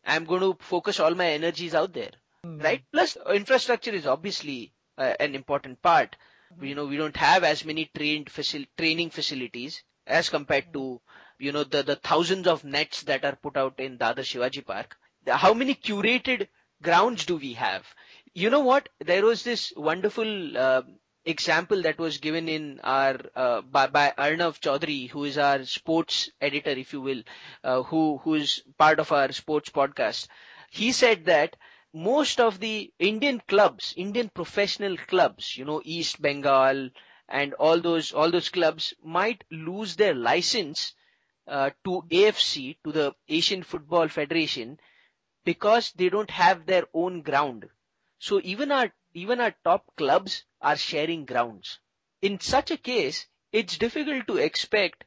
I'm 0.05 0.25
going 0.25 0.41
to 0.41 0.57
focus 0.61 0.99
all 1.01 1.15
my 1.15 1.27
energies 1.27 1.75
out 1.75 1.93
there 1.93 2.11
right? 2.43 2.83
Plus, 2.91 3.17
infrastructure 3.35 3.91
is 3.91 4.07
obviously 4.07 4.73
uh, 4.97 5.13
an 5.21 5.35
important 5.35 5.83
part. 5.83 6.17
You 6.61 6.75
know, 6.75 6.87
we 6.87 6.97
don't 6.97 7.17
have 7.17 7.45
as 7.45 7.65
many 7.65 7.87
trained 7.97 8.29
training 8.79 9.11
facilities 9.11 9.83
as 10.07 10.29
compared 10.29 10.73
to, 10.75 11.01
you 11.39 11.53
know, 11.53 11.65
the, 11.65 11.83
the 11.83 11.97
thousands 11.97 12.47
of 12.47 12.65
nets 12.65 13.03
that 13.05 13.25
are 13.25 13.37
put 13.37 13.57
out 13.57 13.79
in 13.79 13.99
Dadar 13.99 14.25
Shivaji 14.25 14.65
Park. 14.65 14.97
How 15.27 15.55
many 15.55 15.75
curated 15.75 16.49
grounds 16.83 17.25
do 17.27 17.37
we 17.37 17.55
have? 17.55 17.87
You 18.35 18.51
know 18.51 18.61
what? 18.61 18.89
There 19.01 19.25
was 19.25 19.43
this 19.45 19.73
wonderful 19.77 20.57
uh, 20.57 20.83
example 21.25 21.83
that 21.83 21.99
was 21.99 22.19
given 22.19 22.49
in 22.49 22.81
our 22.83 23.17
uh, 23.35 23.61
by, 23.63 23.87
by 23.87 24.13
Arnav 24.19 24.61
Chaudhary, 24.61 25.09
who 25.11 25.25
is 25.25 25.39
our 25.39 25.65
sports 25.65 26.31
editor, 26.41 26.71
if 26.71 26.93
you 26.93 27.01
will, 27.01 27.23
uh, 27.65 27.83
who 27.83 28.19
who 28.19 28.35
is 28.35 28.63
part 28.79 28.99
of 29.01 29.13
our 29.13 29.33
sports 29.33 29.71
podcast. 29.71 30.29
He 30.71 30.93
said 30.93 31.27
that 31.27 31.57
most 31.93 32.39
of 32.41 32.61
the 32.61 32.93
Indian 33.01 33.41
clubs, 33.49 33.95
Indian 33.97 34.29
professional 34.29 34.97
clubs, 34.97 35.57
you 35.57 35.65
know, 35.65 35.83
East 35.85 36.23
Bengal 36.23 36.91
and 37.29 37.55
all 37.55 37.81
those, 37.81 38.13
all 38.13 38.31
those 38.31 38.49
clubs 38.49 38.95
might 39.03 39.43
lose 39.51 39.97
their 39.97 40.15
license 40.15 40.95
uh, 41.49 41.71
to 41.85 42.03
AFC, 42.11 42.77
to 42.85 42.93
the 42.93 43.15
Asian 43.29 43.65
Football 43.65 44.09
Federation, 44.09 44.79
because 45.45 45.91
they 45.93 46.09
don't 46.09 46.31
have 46.31 46.65
their 46.65 46.85
own 46.95 47.23
ground. 47.23 47.69
So 48.21 48.41
even 48.45 48.71
our, 48.71 48.93
even 49.15 49.41
our 49.41 49.55
top 49.65 49.85
clubs 49.97 50.45
are 50.61 50.77
sharing 50.77 51.25
grounds. 51.25 51.81
In 52.23 52.39
such 52.39 52.71
a 52.71 52.77
case, 52.77 53.27
it's 53.51 53.79
difficult 53.79 54.29
to 54.29 54.37
expect 54.37 55.05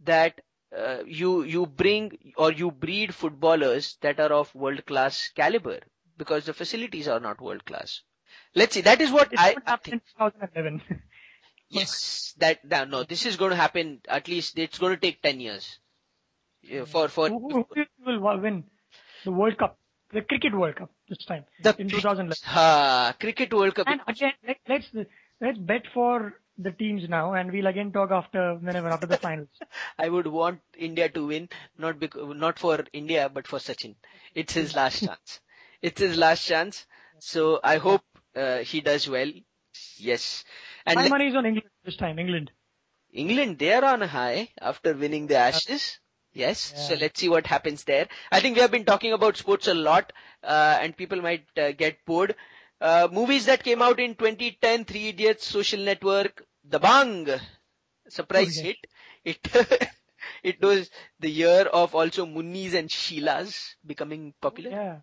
that 0.00 0.40
uh, 0.76 0.98
you, 1.06 1.44
you 1.44 1.64
bring 1.64 2.34
or 2.36 2.52
you 2.52 2.70
breed 2.70 3.14
footballers 3.14 3.96
that 4.02 4.20
are 4.20 4.32
of 4.32 4.54
world 4.54 4.84
class 4.84 5.30
caliber 5.34 5.80
because 6.16 6.44
the 6.46 6.54
facilities 6.54 7.08
are 7.08 7.20
not 7.20 7.40
world 7.40 7.64
class. 7.64 8.02
Let's 8.54 8.74
see. 8.74 8.82
That 8.82 9.00
is 9.00 9.10
what 9.12 9.32
It 9.32 9.38
I, 9.38 9.56
I 9.66 9.76
think. 9.76 9.94
in 9.94 10.00
2011. 10.18 10.82
Yes, 11.68 12.34
that, 12.38 12.60
that 12.70 12.88
no, 12.88 13.02
this 13.02 13.26
is 13.26 13.36
going 13.36 13.50
to 13.50 13.56
happen. 13.56 14.00
At 14.08 14.28
least 14.28 14.58
it's 14.58 14.78
going 14.78 14.94
to 14.94 15.00
take 15.00 15.20
ten 15.20 15.40
years. 15.40 15.78
Yeah, 16.62 16.84
for 16.84 17.08
for 17.08 17.28
who, 17.28 17.48
who 17.50 17.66
will 18.06 18.40
win 18.40 18.64
the 19.24 19.32
World 19.32 19.58
Cup, 19.58 19.78
the 20.12 20.22
Cricket 20.22 20.54
World 20.56 20.76
Cup 20.76 20.90
this 21.08 21.24
time 21.24 21.44
the 21.60 21.74
in 21.78 21.88
2011? 21.88 22.36
uh, 22.54 23.12
cricket 23.14 23.52
World 23.52 23.74
Cup. 23.74 23.88
And 23.88 24.00
again, 24.06 24.32
let, 24.46 24.56
let's 24.68 24.86
let's 25.40 25.58
bet 25.58 25.82
for 25.92 26.34
the 26.58 26.70
teams 26.70 27.08
now, 27.08 27.34
and 27.34 27.52
we'll 27.52 27.66
again 27.66 27.92
talk 27.92 28.10
after 28.10 28.54
whenever 28.54 28.88
after 28.88 29.06
the 29.06 29.16
finals. 29.16 29.48
I 29.98 30.08
would 30.08 30.26
want 30.26 30.60
India 30.76 31.08
to 31.08 31.26
win, 31.26 31.48
not 31.78 31.98
because, 31.98 32.36
not 32.36 32.58
for 32.58 32.84
India, 32.92 33.28
but 33.32 33.46
for 33.46 33.58
Sachin. 33.58 33.96
It's 34.34 34.54
his 34.54 34.74
last 34.74 35.04
chance. 35.04 35.40
It's 35.86 36.00
his 36.00 36.16
last 36.16 36.44
chance. 36.44 36.84
So 37.20 37.60
I 37.62 37.76
hope 37.78 38.02
uh, 38.34 38.58
he 38.58 38.80
does 38.80 39.08
well. 39.08 39.30
Yes. 39.98 40.44
And 40.84 40.98
My 40.98 41.08
money 41.08 41.28
is 41.28 41.36
on 41.36 41.46
England 41.46 41.70
this 41.84 41.96
time. 41.96 42.18
England. 42.18 42.50
England, 43.12 43.58
they 43.58 43.72
are 43.72 43.84
on 43.84 44.02
a 44.02 44.06
high 44.08 44.48
after 44.60 44.94
winning 44.94 45.28
the 45.28 45.36
Ashes. 45.36 46.00
Yes. 46.32 46.72
So 46.76 46.94
let's 46.96 47.20
see 47.20 47.28
what 47.28 47.46
happens 47.46 47.84
there. 47.84 48.08
I 48.32 48.40
think 48.40 48.56
we 48.56 48.62
have 48.62 48.70
been 48.72 48.84
talking 48.84 49.12
about 49.12 49.36
sports 49.36 49.68
a 49.68 49.74
lot, 49.74 50.12
uh, 50.42 50.78
and 50.80 50.96
people 50.96 51.22
might 51.22 51.46
uh, 51.56 51.70
get 51.72 52.04
bored. 52.04 52.34
Uh, 52.80 53.08
movies 53.10 53.46
that 53.46 53.62
came 53.62 53.80
out 53.80 54.00
in 54.00 54.16
2010, 54.16 54.84
Three 54.84 55.08
Idiots, 55.08 55.46
Social 55.46 55.80
Network, 55.80 56.44
Dabangg, 56.68 57.40
surprise 58.08 58.58
Okay. 58.58 58.68
hit. 58.68 58.76
It, 59.24 59.90
it 60.42 60.60
was 60.60 60.90
the 61.20 61.30
year 61.30 61.62
of 61.82 61.94
also 61.94 62.26
Munnis 62.26 62.74
and 62.74 62.88
Sheilas 62.90 63.76
becoming 63.86 64.34
popular. 64.42 64.70
Yeah 64.72 64.96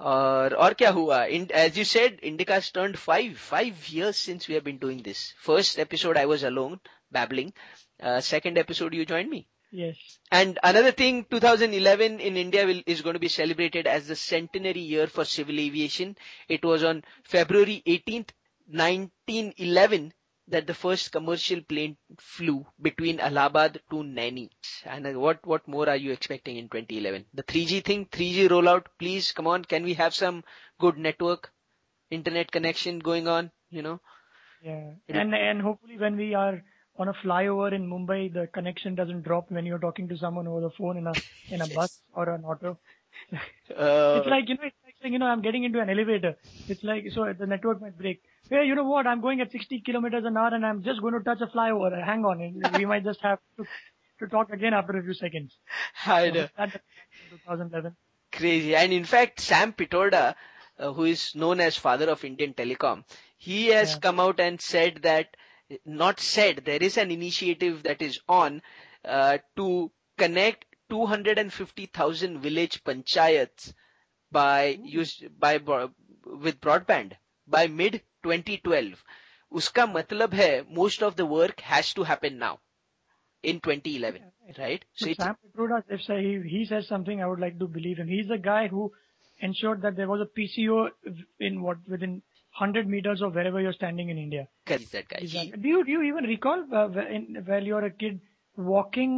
और 0.00 0.54
और 0.54 0.74
क्या 0.74 0.90
हुआ 0.90 1.18
In, 1.36 1.46
as 1.62 1.76
you 1.76 1.84
said 1.84 2.18
Indica's 2.30 2.70
turned 2.70 2.98
five 2.98 3.38
five 3.38 3.88
years 3.88 4.16
since 4.16 4.48
we 4.48 4.54
have 4.54 4.64
been 4.64 4.78
doing 4.78 5.02
this 5.02 5.34
first 5.48 5.78
episode 5.78 6.16
I 6.16 6.26
was 6.26 6.42
alone 6.42 6.80
babbling 7.12 7.52
uh, 8.02 8.20
second 8.20 8.58
episode 8.58 8.94
you 8.94 9.04
joined 9.06 9.30
me 9.30 9.46
Yes. 9.70 9.96
and 10.30 10.58
another 10.62 10.90
thing 10.92 11.24
2011 11.30 12.20
in 12.20 12.36
India 12.36 12.66
will, 12.66 12.82
is 12.86 13.00
going 13.00 13.14
to 13.14 13.20
be 13.20 13.28
celebrated 13.28 13.86
as 13.86 14.06
the 14.08 14.16
centenary 14.16 14.80
year 14.80 15.06
for 15.06 15.24
civil 15.24 15.58
aviation 15.58 16.16
it 16.48 16.64
was 16.64 16.84
on 16.84 17.02
February 17.24 17.82
18th 17.86 18.30
1911 18.66 20.12
that 20.47 20.67
the 20.67 20.73
first 20.73 21.11
commercial 21.11 21.61
plane 21.61 21.97
flew 22.19 22.65
between 22.81 23.19
Allahabad 23.19 23.81
to 23.89 23.97
Naini. 23.97 24.49
And 24.85 25.05
uh, 25.07 25.19
what, 25.19 25.45
what 25.45 25.67
more 25.67 25.89
are 25.89 25.95
you 25.97 26.11
expecting 26.11 26.57
in 26.57 26.69
2011? 26.69 27.25
The 27.33 27.43
3G 27.43 27.81
thing, 27.81 28.05
3G 28.05 28.47
rollout, 28.49 28.85
please, 28.99 29.31
come 29.31 29.47
on, 29.47 29.65
can 29.65 29.83
we 29.83 29.93
have 29.95 30.13
some 30.13 30.43
good 30.79 30.97
network, 30.97 31.51
internet 32.09 32.51
connection 32.51 32.99
going 32.99 33.27
on, 33.27 33.51
you 33.69 33.81
know? 33.81 33.99
Yeah. 34.63 34.91
And 35.09 35.35
and 35.35 35.61
hopefully 35.61 35.97
when 35.97 36.17
we 36.17 36.33
are 36.33 36.63
on 36.97 37.07
a 37.09 37.13
flyover 37.13 37.71
in 37.73 37.87
Mumbai, 37.87 38.33
the 38.33 38.47
connection 38.47 38.95
doesn't 38.95 39.21
drop 39.21 39.51
when 39.51 39.65
you're 39.65 39.77
talking 39.77 40.07
to 40.09 40.17
someone 40.17 40.47
over 40.47 40.61
the 40.61 40.71
phone 40.71 40.97
in 40.97 41.05
a 41.07 41.13
in 41.49 41.61
a 41.61 41.67
bus 41.75 41.99
or 42.13 42.29
an 42.29 42.43
auto. 42.43 42.79
Uh, 43.75 44.17
It's 44.17 44.27
like 44.27 44.49
you 44.49 44.55
know, 44.55 44.63
it's 44.65 45.03
like 45.03 45.11
you 45.11 45.19
know, 45.19 45.27
I'm 45.27 45.41
getting 45.41 45.63
into 45.63 45.79
an 45.79 45.89
elevator. 45.89 46.35
It's 46.67 46.83
like 46.83 47.05
so 47.13 47.31
the 47.37 47.45
network 47.45 47.81
might 47.81 47.97
break. 47.97 48.21
Hey, 48.49 48.65
you 48.65 48.75
know 48.75 48.83
what? 48.85 49.07
I'm 49.07 49.21
going 49.21 49.41
at 49.41 49.51
60 49.51 49.81
kilometers 49.85 50.23
an 50.25 50.37
hour 50.37 50.53
and 50.53 50.65
I'm 50.65 50.83
just 50.83 51.01
going 51.01 51.13
to 51.13 51.19
touch 51.19 51.41
a 51.41 51.47
flyover. 51.47 52.03
Hang 52.03 52.23
on, 52.23 52.61
we 52.73 52.85
might 52.85 53.03
just 53.03 53.19
have 53.21 53.39
to, 53.57 53.65
to 54.19 54.27
talk 54.27 54.51
again 54.51 54.73
after 54.73 54.97
a 54.97 55.03
few 55.03 55.13
seconds. 55.13 55.57
I 56.05 56.29
know. 56.29 56.47
That- 56.57 56.81
2011. 57.29 57.95
Crazy. 58.31 58.75
And 58.75 58.93
in 58.93 59.03
fact, 59.03 59.39
Sam 59.41 59.73
Pitroda, 59.73 60.35
uh, 60.79 60.93
who 60.93 61.05
is 61.05 61.33
known 61.35 61.59
as 61.59 61.75
father 61.75 62.09
of 62.09 62.23
Indian 62.23 62.53
Telecom, 62.53 63.03
he 63.37 63.67
has 63.67 63.93
Yeah. 63.93 63.99
come 63.99 64.19
out 64.19 64.39
and 64.39 64.61
said 64.61 65.01
that, 65.03 65.35
not 65.85 66.19
said, 66.19 66.63
there 66.65 66.81
is 66.81 66.97
an 66.97 67.11
initiative 67.11 67.83
that 67.83 68.01
is 68.01 68.19
on 68.29 68.61
uh, 69.03 69.39
to 69.57 69.91
connect 70.17 70.65
250,000 70.89 72.39
village 72.39 72.83
panchayats 72.83 73.73
by 74.31 74.77
use 74.83 75.21
by 75.37 75.57
with 76.25 76.59
broadband 76.61 77.13
by 77.47 77.67
mid 77.67 78.01
2012. 78.26 78.94
उसका 79.60 79.86
मतलब 79.86 80.34
है 80.34 80.50
most 80.76 81.02
of 81.02 81.16
the 81.16 81.26
work 81.30 81.60
has 81.60 81.92
to 81.94 82.04
happen 82.10 82.38
now 82.42 82.52
in 83.50 83.58
2011, 83.60 84.22
right? 84.58 84.84
So 84.94 85.06
But 85.06 85.10
it's 85.12 85.24
Sam 85.24 85.36
Petroda, 85.44 85.82
if 85.88 86.02
say 86.02 86.22
he, 86.22 86.48
he 86.48 86.64
says 86.64 86.88
something, 86.88 87.22
I 87.22 87.26
would 87.26 87.40
like 87.40 87.58
to 87.58 87.66
believe 87.66 87.98
him. 87.98 88.08
He's 88.08 88.28
the 88.28 88.38
guy 88.38 88.68
who 88.68 88.92
ensured 89.40 89.82
that 89.82 89.96
there 89.96 90.08
was 90.08 90.20
a 90.20 90.40
PCO 90.40 90.90
in 91.40 91.60
what 91.62 91.78
within 91.88 92.22
100 92.58 92.88
meters 92.88 93.22
of 93.22 93.34
wherever 93.34 93.60
you're 93.60 93.72
standing 93.72 94.08
in 94.10 94.18
India. 94.18 94.48
he's 94.66 94.90
that 94.90 95.08
guy. 95.08 95.18
He's 95.20 95.32
He- 95.32 95.50
that- 95.50 95.62
do 95.62 95.68
you 95.68 95.84
do 95.84 95.92
you 95.92 96.02
even 96.02 96.24
recall 96.24 96.64
uh, 96.72 96.88
wh- 96.88 97.10
in, 97.18 97.42
while 97.46 97.62
you're 97.72 97.84
a 97.84 97.90
kid 97.90 98.20
walking 98.56 99.16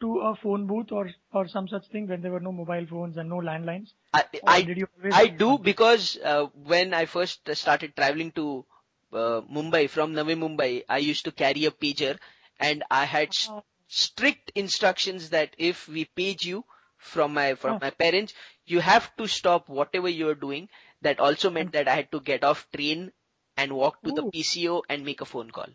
to 0.00 0.20
a 0.20 0.34
phone 0.36 0.66
booth 0.66 0.92
or 0.92 1.10
or 1.32 1.46
some 1.48 1.68
such 1.68 1.88
thing 1.88 2.06
when 2.08 2.20
there 2.22 2.32
were 2.32 2.40
no 2.40 2.52
mobile 2.52 2.86
phones 2.86 3.16
and 3.16 3.28
no 3.28 3.36
landlines? 3.36 3.94
I, 4.12 4.24
I 4.46 4.62
did 4.64 4.78
you 4.78 4.86
always 4.98 5.14
I 5.14 5.26
do 5.28 5.58
because 5.58 6.18
uh, 6.22 6.46
when 6.54 6.92
I 6.94 7.06
first 7.06 7.48
started 7.54 7.94
traveling 7.96 8.32
to 8.32 8.66
uh, 9.12 9.40
Mumbai 9.42 9.88
from 9.88 10.12
Navi 10.14 10.36
Mumbai, 10.36 10.84
I 10.88 10.98
used 10.98 11.24
to 11.26 11.32
carry 11.32 11.64
a 11.66 11.70
pager, 11.70 12.18
and 12.58 12.82
I 12.90 13.04
had 13.04 13.28
s- 13.28 13.50
Oh. 13.50 13.62
strict 13.88 14.50
instructions 14.54 15.30
that 15.30 15.54
if 15.58 15.86
we 15.88 16.04
page 16.06 16.44
you 16.44 16.64
from 16.98 17.34
my 17.34 17.54
from 17.54 17.76
Oh. 17.76 17.80
my 17.80 17.90
parents, 17.90 18.34
you 18.64 18.80
have 18.80 19.14
to 19.16 19.26
stop 19.28 19.68
whatever 19.68 20.08
you 20.08 20.28
are 20.28 20.34
doing. 20.34 20.68
That 21.02 21.20
also 21.20 21.50
meant 21.50 21.72
that 21.72 21.88
I 21.88 21.94
had 21.94 22.10
to 22.12 22.20
get 22.20 22.42
off 22.42 22.68
train 22.72 23.12
and 23.56 23.72
walk 23.72 24.02
to 24.04 24.12
the 24.12 24.24
PCO 24.24 24.82
and 24.88 25.04
make 25.04 25.20
a 25.20 25.24
phone 25.26 25.50
call. 25.50 25.68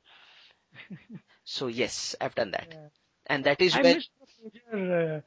so 1.44 1.68
yes, 1.68 2.16
I've 2.22 2.36
done 2.36 2.52
that, 2.52 2.76
Yeah. 2.76 2.90
And 3.32 3.46
that 3.46 3.62
is 3.62 3.76
I 3.76 3.84
when 3.84 3.96
missed 3.96 4.12
the 4.20 4.28
pager, 4.50 5.22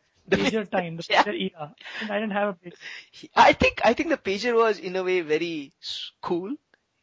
uh, 0.66 0.66
time, 0.76 0.96
the 0.96 1.04
Yeah. 1.08 1.24
pager 1.24 1.50
era. 1.50 1.74
And 2.00 2.10
I 2.12 2.20
didn't 2.20 2.32
have 2.32 2.48
a 2.50 2.54
pager. 2.54 2.76
I 3.36 3.52
think 3.52 3.80
I 3.84 3.94
think 3.94 4.10
the 4.10 4.18
pager 4.18 4.54
was 4.54 4.78
in 4.78 4.96
a 4.96 5.02
way 5.04 5.20
very 5.20 5.72
cool. 6.22 6.56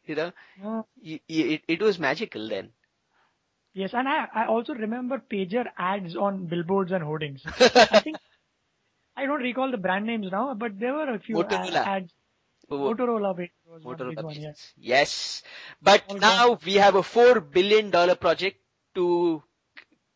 You 0.04 0.14
know, 0.16 0.32
No. 0.56 0.86
Y- 1.02 1.20
y- 1.28 1.48
it, 1.56 1.62
it 1.68 1.82
was 1.82 1.98
magical 1.98 2.48
then. 2.48 2.72
Yes, 3.74 3.94
and 3.94 4.08
I, 4.08 4.26
I 4.34 4.46
also 4.46 4.74
remember 4.74 5.18
pager 5.18 5.66
ads 5.78 6.16
on 6.16 6.46
billboards 6.46 6.92
and 6.92 7.02
hoardings. 7.04 7.42
I 7.90 8.00
think 8.00 8.18
I 9.16 9.26
don't 9.26 9.42
recall 9.42 9.70
the 9.70 9.78
brand 9.78 10.06
names 10.06 10.30
now, 10.30 10.54
but 10.54 10.78
there 10.78 10.94
were 10.94 11.14
a 11.14 11.18
few 11.18 11.36
Motorola. 11.36 11.84
ads. 11.84 12.12
Mo- 12.68 12.94
Motorola 12.94 13.36
big 13.36 13.50
Motorola 13.84 14.22
one, 14.22 14.38
yeah. 14.40 14.52
pages. 14.52 14.74
Yes, 14.76 15.42
but 15.82 16.02
now 16.20 16.58
we 16.64 16.74
have 16.74 16.94
a 16.96 17.02
four 17.02 17.40
billion 17.40 17.90
dollar 17.90 18.14
project 18.16 18.58
to 18.94 19.42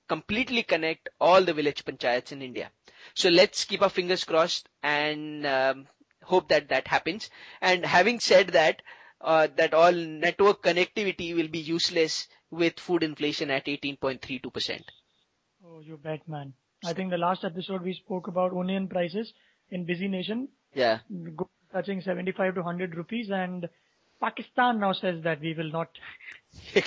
completely 0.09 0.62
connect 0.62 1.09
all 1.21 1.42
the 1.42 1.53
village 1.55 1.85
panchayats 1.85 2.33
in 2.33 2.42
India. 2.42 2.71
So 3.14 3.29
let's 3.29 3.64
keep 3.64 3.83
our 3.83 3.88
fingers 3.88 4.25
crossed 4.25 4.69
and 4.83 5.47
um, 5.47 5.87
hope 6.23 6.49
that 6.49 6.69
that 6.69 6.88
happens. 6.88 7.31
And 7.61 7.85
having 7.85 8.21
said 8.21 8.49
that, 8.49 8.83
uh, 9.21 9.49
that 9.57 9.75
all 9.75 9.92
network 9.92 10.62
connectivity 10.62 11.35
will 11.35 11.49
be 11.49 11.59
useless 11.59 12.29
with 12.51 12.79
food 12.79 13.03
inflation 13.03 13.51
at 13.51 13.66
18.32%. 13.66 14.83
Oh, 15.64 15.81
you 15.81 15.97
bet, 15.97 16.27
man. 16.29 16.53
I 16.85 16.92
think 16.92 17.11
the 17.11 17.19
last 17.19 17.45
episode 17.45 17.83
we 17.83 17.95
spoke 17.95 18.29
about 18.29 18.53
onion 18.57 18.88
prices 18.88 19.33
in 19.71 19.85
Busy 19.85 20.09
Nation 20.09 20.49
Yeah. 20.75 20.99
go- 21.35 21.51
touching 21.73 22.01
75 22.01 22.55
to 22.55 22.61
100 22.61 22.95
rupees 22.95 23.31
and 23.31 23.69
Pakistan 24.21 24.79
now 24.81 24.92
says 24.92 25.23
that 25.25 25.40
we 25.40 25.55
will 25.55 25.71
not, 25.71 25.88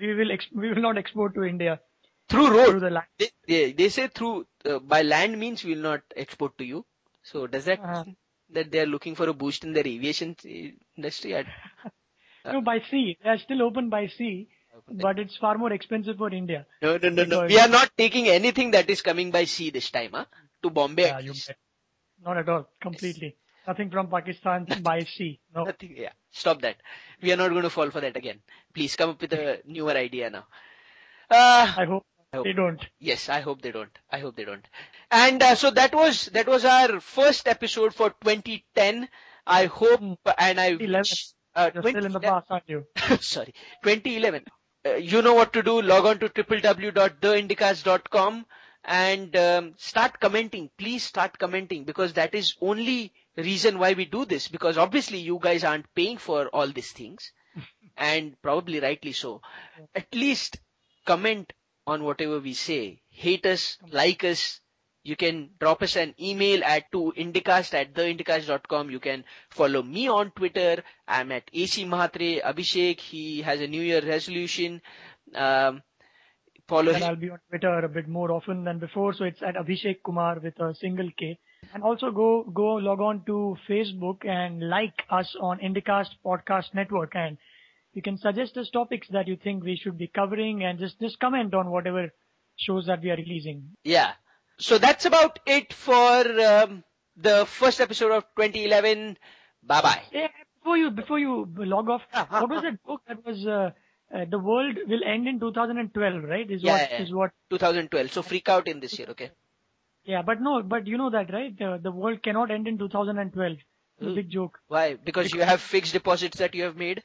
we 0.00 0.14
will, 0.14 0.32
ex- 0.32 0.50
we 0.52 0.68
will 0.70 0.82
not 0.82 0.96
export 0.98 1.34
to 1.34 1.44
India 1.44 1.80
Through 2.28 2.46
through 2.48 2.58
road. 2.72 2.80
the 2.80 2.90
land. 2.90 3.06
They, 3.18 3.30
they, 3.46 3.72
they 3.72 3.88
say 3.88 4.08
through, 4.08 4.46
uh, 4.64 4.78
by 4.78 5.02
land 5.02 5.38
means 5.38 5.62
we 5.64 5.74
will 5.74 5.82
not 5.82 6.02
export 6.16 6.56
to 6.58 6.64
you. 6.64 6.84
So 7.22 7.46
does 7.46 7.64
that 7.66 7.80
Uh-huh. 7.80 8.04
mean 8.04 8.16
that 8.50 8.70
they 8.70 8.80
are 8.80 8.86
looking 8.86 9.14
for 9.14 9.28
a 9.28 9.32
boost 9.34 9.64
in 9.64 9.72
their 9.72 9.86
aviation 9.86 10.36
uh, 10.44 10.48
industry? 10.96 11.36
I, 11.36 11.44
No, 12.52 12.60
by 12.60 12.80
sea. 12.90 13.16
They 13.22 13.30
are 13.30 13.38
still 13.38 13.62
open 13.62 13.88
by 13.88 14.06
sea, 14.08 14.48
but 14.90 15.18
it's 15.18 15.36
far 15.38 15.56
more 15.56 15.72
expensive 15.72 16.18
for 16.18 16.30
India. 16.32 16.66
no, 16.82 16.98
no, 16.98 17.08
no, 17.08 17.24
no. 17.24 17.46
We 17.46 17.58
are 17.58 17.68
not 17.68 17.90
taking 17.96 18.28
anything 18.28 18.72
that 18.72 18.90
is 18.90 19.00
coming 19.00 19.30
by 19.30 19.44
sea 19.44 19.70
this 19.70 19.90
time, 19.90 20.10
huh? 20.12 20.26
To 20.62 20.68
Bombay. 20.70 21.04
Yeah, 21.04 21.18
at. 21.18 21.56
Not 22.22 22.36
at 22.36 22.48
all. 22.48 22.68
Completely. 22.82 23.36
Nothing 23.66 23.90
from 23.90 24.08
Pakistan 24.10 24.66
by 24.82 25.04
sea. 25.04 25.40
No. 25.54 25.64
Nothing. 25.64 25.94
Yeah. 25.96 26.10
Stop 26.32 26.60
that. 26.62 26.76
We 27.22 27.32
are 27.32 27.36
not 27.36 27.48
going 27.50 27.62
to 27.62 27.70
fall 27.70 27.90
for 27.90 28.02
that 28.02 28.14
again. 28.16 28.40
Please 28.74 28.94
come 28.94 29.10
up 29.10 29.20
with 29.22 29.32
a 29.32 29.60
newer 29.64 29.92
idea 29.92 30.28
now. 30.28 30.46
Uh, 31.30 31.72
I 31.78 31.84
hope- 31.86 32.06
they 32.42 32.52
don't. 32.52 32.84
Yes, 32.98 33.28
I 33.28 33.40
hope 33.40 33.62
they 33.62 33.70
don't. 33.72 33.96
I 34.10 34.18
hope 34.18 34.36
they 34.36 34.44
don't. 34.44 34.66
And 35.10 35.42
uh, 35.42 35.54
so 35.54 35.70
that 35.70 35.94
was 35.94 36.26
that 36.26 36.46
was 36.48 36.64
our 36.64 37.00
first 37.00 37.46
episode 37.48 37.94
for 37.94 38.10
2010. 38.10 39.08
I 39.46 39.66
hope 39.66 40.00
and 40.38 40.58
I 40.60 40.76
11. 40.80 41.04
uh, 41.54 41.70
You're 41.74 41.82
still 41.82 42.06
in 42.06 42.12
the 42.12 42.20
2011 42.20 42.22
past, 42.22 42.46
aren't 42.50 42.68
you? 42.68 42.86
sorry 43.20 43.54
2011. 43.82 44.44
Uh, 44.86 44.94
you 44.96 45.22
know 45.22 45.34
what 45.34 45.52
to 45.52 45.62
do. 45.62 45.80
Log 45.82 46.06
on 46.06 46.18
to 46.18 46.28
www.theindicast.com 46.28 48.46
and 48.84 49.36
um, 49.36 49.74
start 49.76 50.18
commenting. 50.20 50.70
Please 50.78 51.02
start 51.04 51.38
commenting 51.38 51.84
because 51.84 52.12
that 52.14 52.34
is 52.34 52.54
only 52.60 53.12
reason 53.36 53.78
why 53.78 53.92
we 53.94 54.04
do 54.04 54.24
this. 54.24 54.48
Because 54.48 54.76
obviously 54.78 55.18
you 55.18 55.38
guys 55.40 55.64
aren't 55.64 55.92
paying 55.94 56.18
for 56.18 56.48
all 56.48 56.68
these 56.68 56.92
things, 56.92 57.32
and 57.96 58.34
probably 58.42 58.80
rightly 58.80 59.12
so. 59.12 59.40
At 59.94 60.12
least 60.14 60.58
comment 61.06 61.52
on 61.86 62.04
whatever 62.04 62.38
we 62.40 62.54
say. 62.54 63.00
Hate 63.10 63.46
us, 63.46 63.78
like 63.90 64.24
us. 64.24 64.60
You 65.02 65.16
can 65.16 65.50
drop 65.60 65.82
us 65.82 65.96
an 65.96 66.14
email 66.18 66.64
at 66.64 66.90
to 66.92 67.12
indicast 67.16 67.74
at 67.74 67.92
theindicast.com. 67.92 68.90
You 68.90 69.00
can 69.00 69.24
follow 69.50 69.82
me 69.82 70.08
on 70.08 70.30
Twitter. 70.30 70.82
I'm 71.06 71.30
at 71.30 71.50
AC 71.52 71.84
Mahatre. 71.84 72.42
Abhishek, 72.42 73.00
he 73.00 73.42
has 73.42 73.60
a 73.60 73.66
New 73.66 73.82
Year 73.82 74.00
resolution. 74.00 74.80
Um, 75.34 75.82
follow 76.66 76.92
Then 76.92 77.02
him. 77.02 77.08
I'll 77.08 77.16
be 77.16 77.28
on 77.28 77.38
Twitter 77.50 77.80
a 77.80 77.88
bit 77.88 78.08
more 78.08 78.32
often 78.32 78.64
than 78.64 78.78
before. 78.78 79.12
So 79.12 79.24
it's 79.24 79.42
at 79.42 79.56
Abhishek 79.56 80.02
Kumar 80.02 80.40
with 80.40 80.58
a 80.58 80.74
single 80.74 81.10
K. 81.18 81.38
And 81.74 81.82
also 81.82 82.10
go, 82.10 82.44
go 82.44 82.74
log 82.74 83.00
on 83.00 83.24
to 83.26 83.56
Facebook 83.68 84.26
and 84.26 84.70
like 84.70 85.02
us 85.10 85.36
on 85.38 85.58
Indicast 85.58 86.10
Podcast 86.24 86.72
Network. 86.72 87.14
And 87.14 87.36
you 87.94 88.02
can 88.02 88.18
suggest 88.18 88.56
us 88.56 88.70
topics 88.70 89.08
that 89.08 89.28
you 89.28 89.36
think 89.36 89.64
we 89.64 89.76
should 89.76 89.96
be 89.98 90.06
covering 90.08 90.64
and 90.64 90.78
just, 90.78 91.00
just 91.00 91.18
comment 91.18 91.54
on 91.54 91.70
whatever 91.70 92.10
shows 92.56 92.86
that 92.86 93.02
we 93.02 93.10
are 93.10 93.16
releasing. 93.16 93.70
Yeah. 93.84 94.12
So 94.58 94.78
that's 94.78 95.04
about 95.04 95.38
it 95.46 95.72
for 95.72 96.40
um, 96.40 96.84
the 97.16 97.46
first 97.46 97.80
episode 97.80 98.12
of 98.12 98.24
2011. 98.36 99.18
Bye 99.62 99.80
bye. 99.82 100.02
Yeah, 100.12 100.28
before 100.58 100.76
you, 100.76 100.90
before 100.90 101.18
you 101.18 101.48
log 101.56 101.88
off, 101.88 102.02
what 102.12 102.50
was 102.50 102.62
that 102.62 102.82
book 102.84 103.02
that 103.08 103.24
was, 103.24 103.46
uh, 103.46 103.70
uh, 104.14 104.24
the 104.30 104.38
world 104.38 104.76
will 104.86 105.02
end 105.04 105.26
in 105.26 105.40
2012, 105.40 106.24
right? 106.24 106.50
Is 106.50 106.62
Yeah, 106.62 106.72
what, 106.72 106.90
yeah, 106.90 107.02
is 107.02 107.12
what 107.12 107.30
2012. 107.50 108.12
So 108.12 108.22
freak 108.22 108.48
out 108.48 108.68
in 108.68 108.80
this 108.80 108.98
year, 108.98 109.08
okay? 109.10 109.30
Yeah, 110.04 110.22
but 110.22 110.40
no, 110.40 110.62
but 110.62 110.86
you 110.86 110.98
know 110.98 111.10
that, 111.10 111.32
right? 111.32 111.60
Uh, 111.60 111.78
the 111.78 111.90
world 111.90 112.22
cannot 112.22 112.50
end 112.50 112.68
in 112.68 112.78
2012. 112.78 113.52
It's 113.52 113.62
a 114.00 114.04
Hmm. 114.04 114.14
big 114.14 114.30
joke. 114.30 114.58
Why? 114.68 114.94
Because 114.94 115.32
you 115.32 115.40
have 115.40 115.60
fixed 115.60 115.92
deposits 115.92 116.38
that 116.38 116.54
you 116.54 116.64
have 116.64 116.76
made 116.76 117.02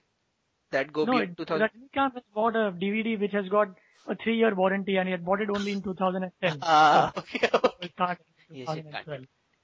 that 0.72 0.92
go 0.94 1.06
No, 1.06 1.14
beyond 1.14 1.32
it, 1.32 1.38
2000. 1.38 1.68
Rajinikanth 1.70 2.14
has 2.16 2.24
bought 2.34 2.56
a 2.56 2.72
DVD 2.72 3.20
which 3.20 3.32
has 3.34 3.48
got 3.50 3.70
a 4.08 4.16
three-year 4.16 4.56
warranty 4.56 4.98
and 4.98 5.08
he 5.08 5.12
had 5.12 5.24
bought 5.26 5.42
it 5.42 5.50
only 5.50 5.72
in 5.72 5.82
2010. 5.82 6.60
Ah, 6.64 7.12
okay, 7.18 7.40
So 7.52 7.60
okay. 7.64 7.86
it 7.88 7.96
can't 7.96 8.20
end 8.20 8.20
in 8.50 8.56
Yes, 8.56 8.70
it 8.70 8.92
can't. 8.92 9.06
2012. 9.06 9.24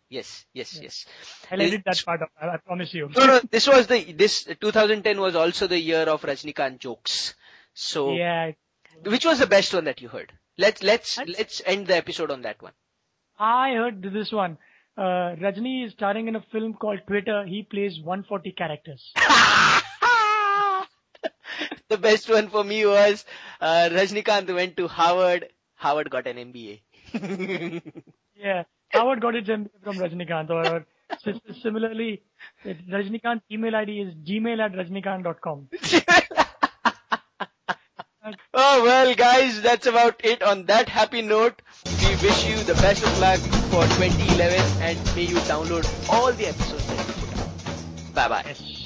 Yes, 0.09 0.45
yes, 0.53 0.75
Yeah. 0.75 0.81
yes. 0.83 1.05
I'll 1.51 1.61
edit 1.61 1.81
that 1.85 2.05
part 2.05 2.21
I, 2.39 2.47
I 2.49 2.57
promise 2.57 2.93
you. 2.93 3.09
No, 3.17 3.25
no, 3.25 3.39
this 3.49 3.67
was 3.67 3.87
the, 3.87 4.13
this 4.13 4.43
2010 4.43 5.19
was 5.19 5.35
also 5.35 5.65
the 5.67 5.79
year 5.79 6.03
of 6.03 6.21
Rajnikant 6.21 6.79
jokes. 6.79 7.33
So, 7.73 8.13
Yeah, 8.13 8.51
which 9.03 9.25
was 9.25 9.39
the 9.39 9.47
best 9.47 9.73
one 9.73 9.85
that 9.85 10.01
you 10.01 10.07
heard? 10.09 10.31
Let's, 10.57 10.83
let's, 10.83 11.17
I- 11.17 11.25
let's 11.25 11.61
end 11.65 11.87
the 11.87 11.95
episode 11.97 12.29
on 12.31 12.43
that 12.43 12.61
one. 12.61 12.73
I 13.39 13.73
heard 13.73 14.01
this 14.01 14.31
one. 14.31 14.57
Uh, 14.97 15.35
Rajni 15.41 15.85
is 15.87 15.91
starring 15.93 16.29
in 16.29 16.35
a 16.37 16.45
film 16.53 16.73
called 16.75 16.99
Twitter. 17.05 17.43
He 17.45 17.63
plays 17.63 17.99
140 18.01 18.51
characters. 18.53 19.11
the 21.89 21.97
best 21.97 22.29
one 22.29 22.49
for 22.49 22.63
me 22.63 22.85
was 22.85 23.25
uh, 23.61 23.89
Rajnikant 23.91 24.53
went 24.53 24.77
to 24.77 24.87
Harvard. 24.87 25.49
Howard 25.75 26.09
got 26.09 26.27
an 26.27 26.37
MBA. 26.37 26.81
yeah, 28.35 28.63
Harvard 28.91 29.21
got 29.21 29.35
his 29.35 29.47
MBA 29.47 29.69
from 29.83 29.97
Rajnikant. 29.97 30.49
Or 30.49 30.85
similarly, 31.61 32.23
Rajnikant's 32.65 33.43
email 33.51 33.75
ID 33.75 34.01
is 34.01 34.13
gmail 34.15 34.59
at 34.59 34.73
rajnikant.com. 34.73 35.69
oh 38.53 38.83
well, 38.83 39.13
guys, 39.15 39.61
that's 39.61 39.85
about 39.85 40.21
it. 40.23 40.41
On 40.41 40.65
that 40.65 40.89
happy 40.89 41.21
note, 41.21 41.61
we 41.85 42.15
wish 42.15 42.47
you 42.47 42.63
the 42.63 42.73
best 42.75 43.03
of 43.03 43.19
luck 43.19 43.39
for 43.69 43.83
2011 43.83 44.81
and 44.81 45.15
may 45.15 45.23
you 45.23 45.35
download 45.35 45.85
all 46.09 46.31
the 46.33 46.47
episodes 46.47 46.85
that 46.87 47.07
we 47.07 47.13
put. 47.13 48.13
Bye 48.15 48.29
bye. 48.29 48.84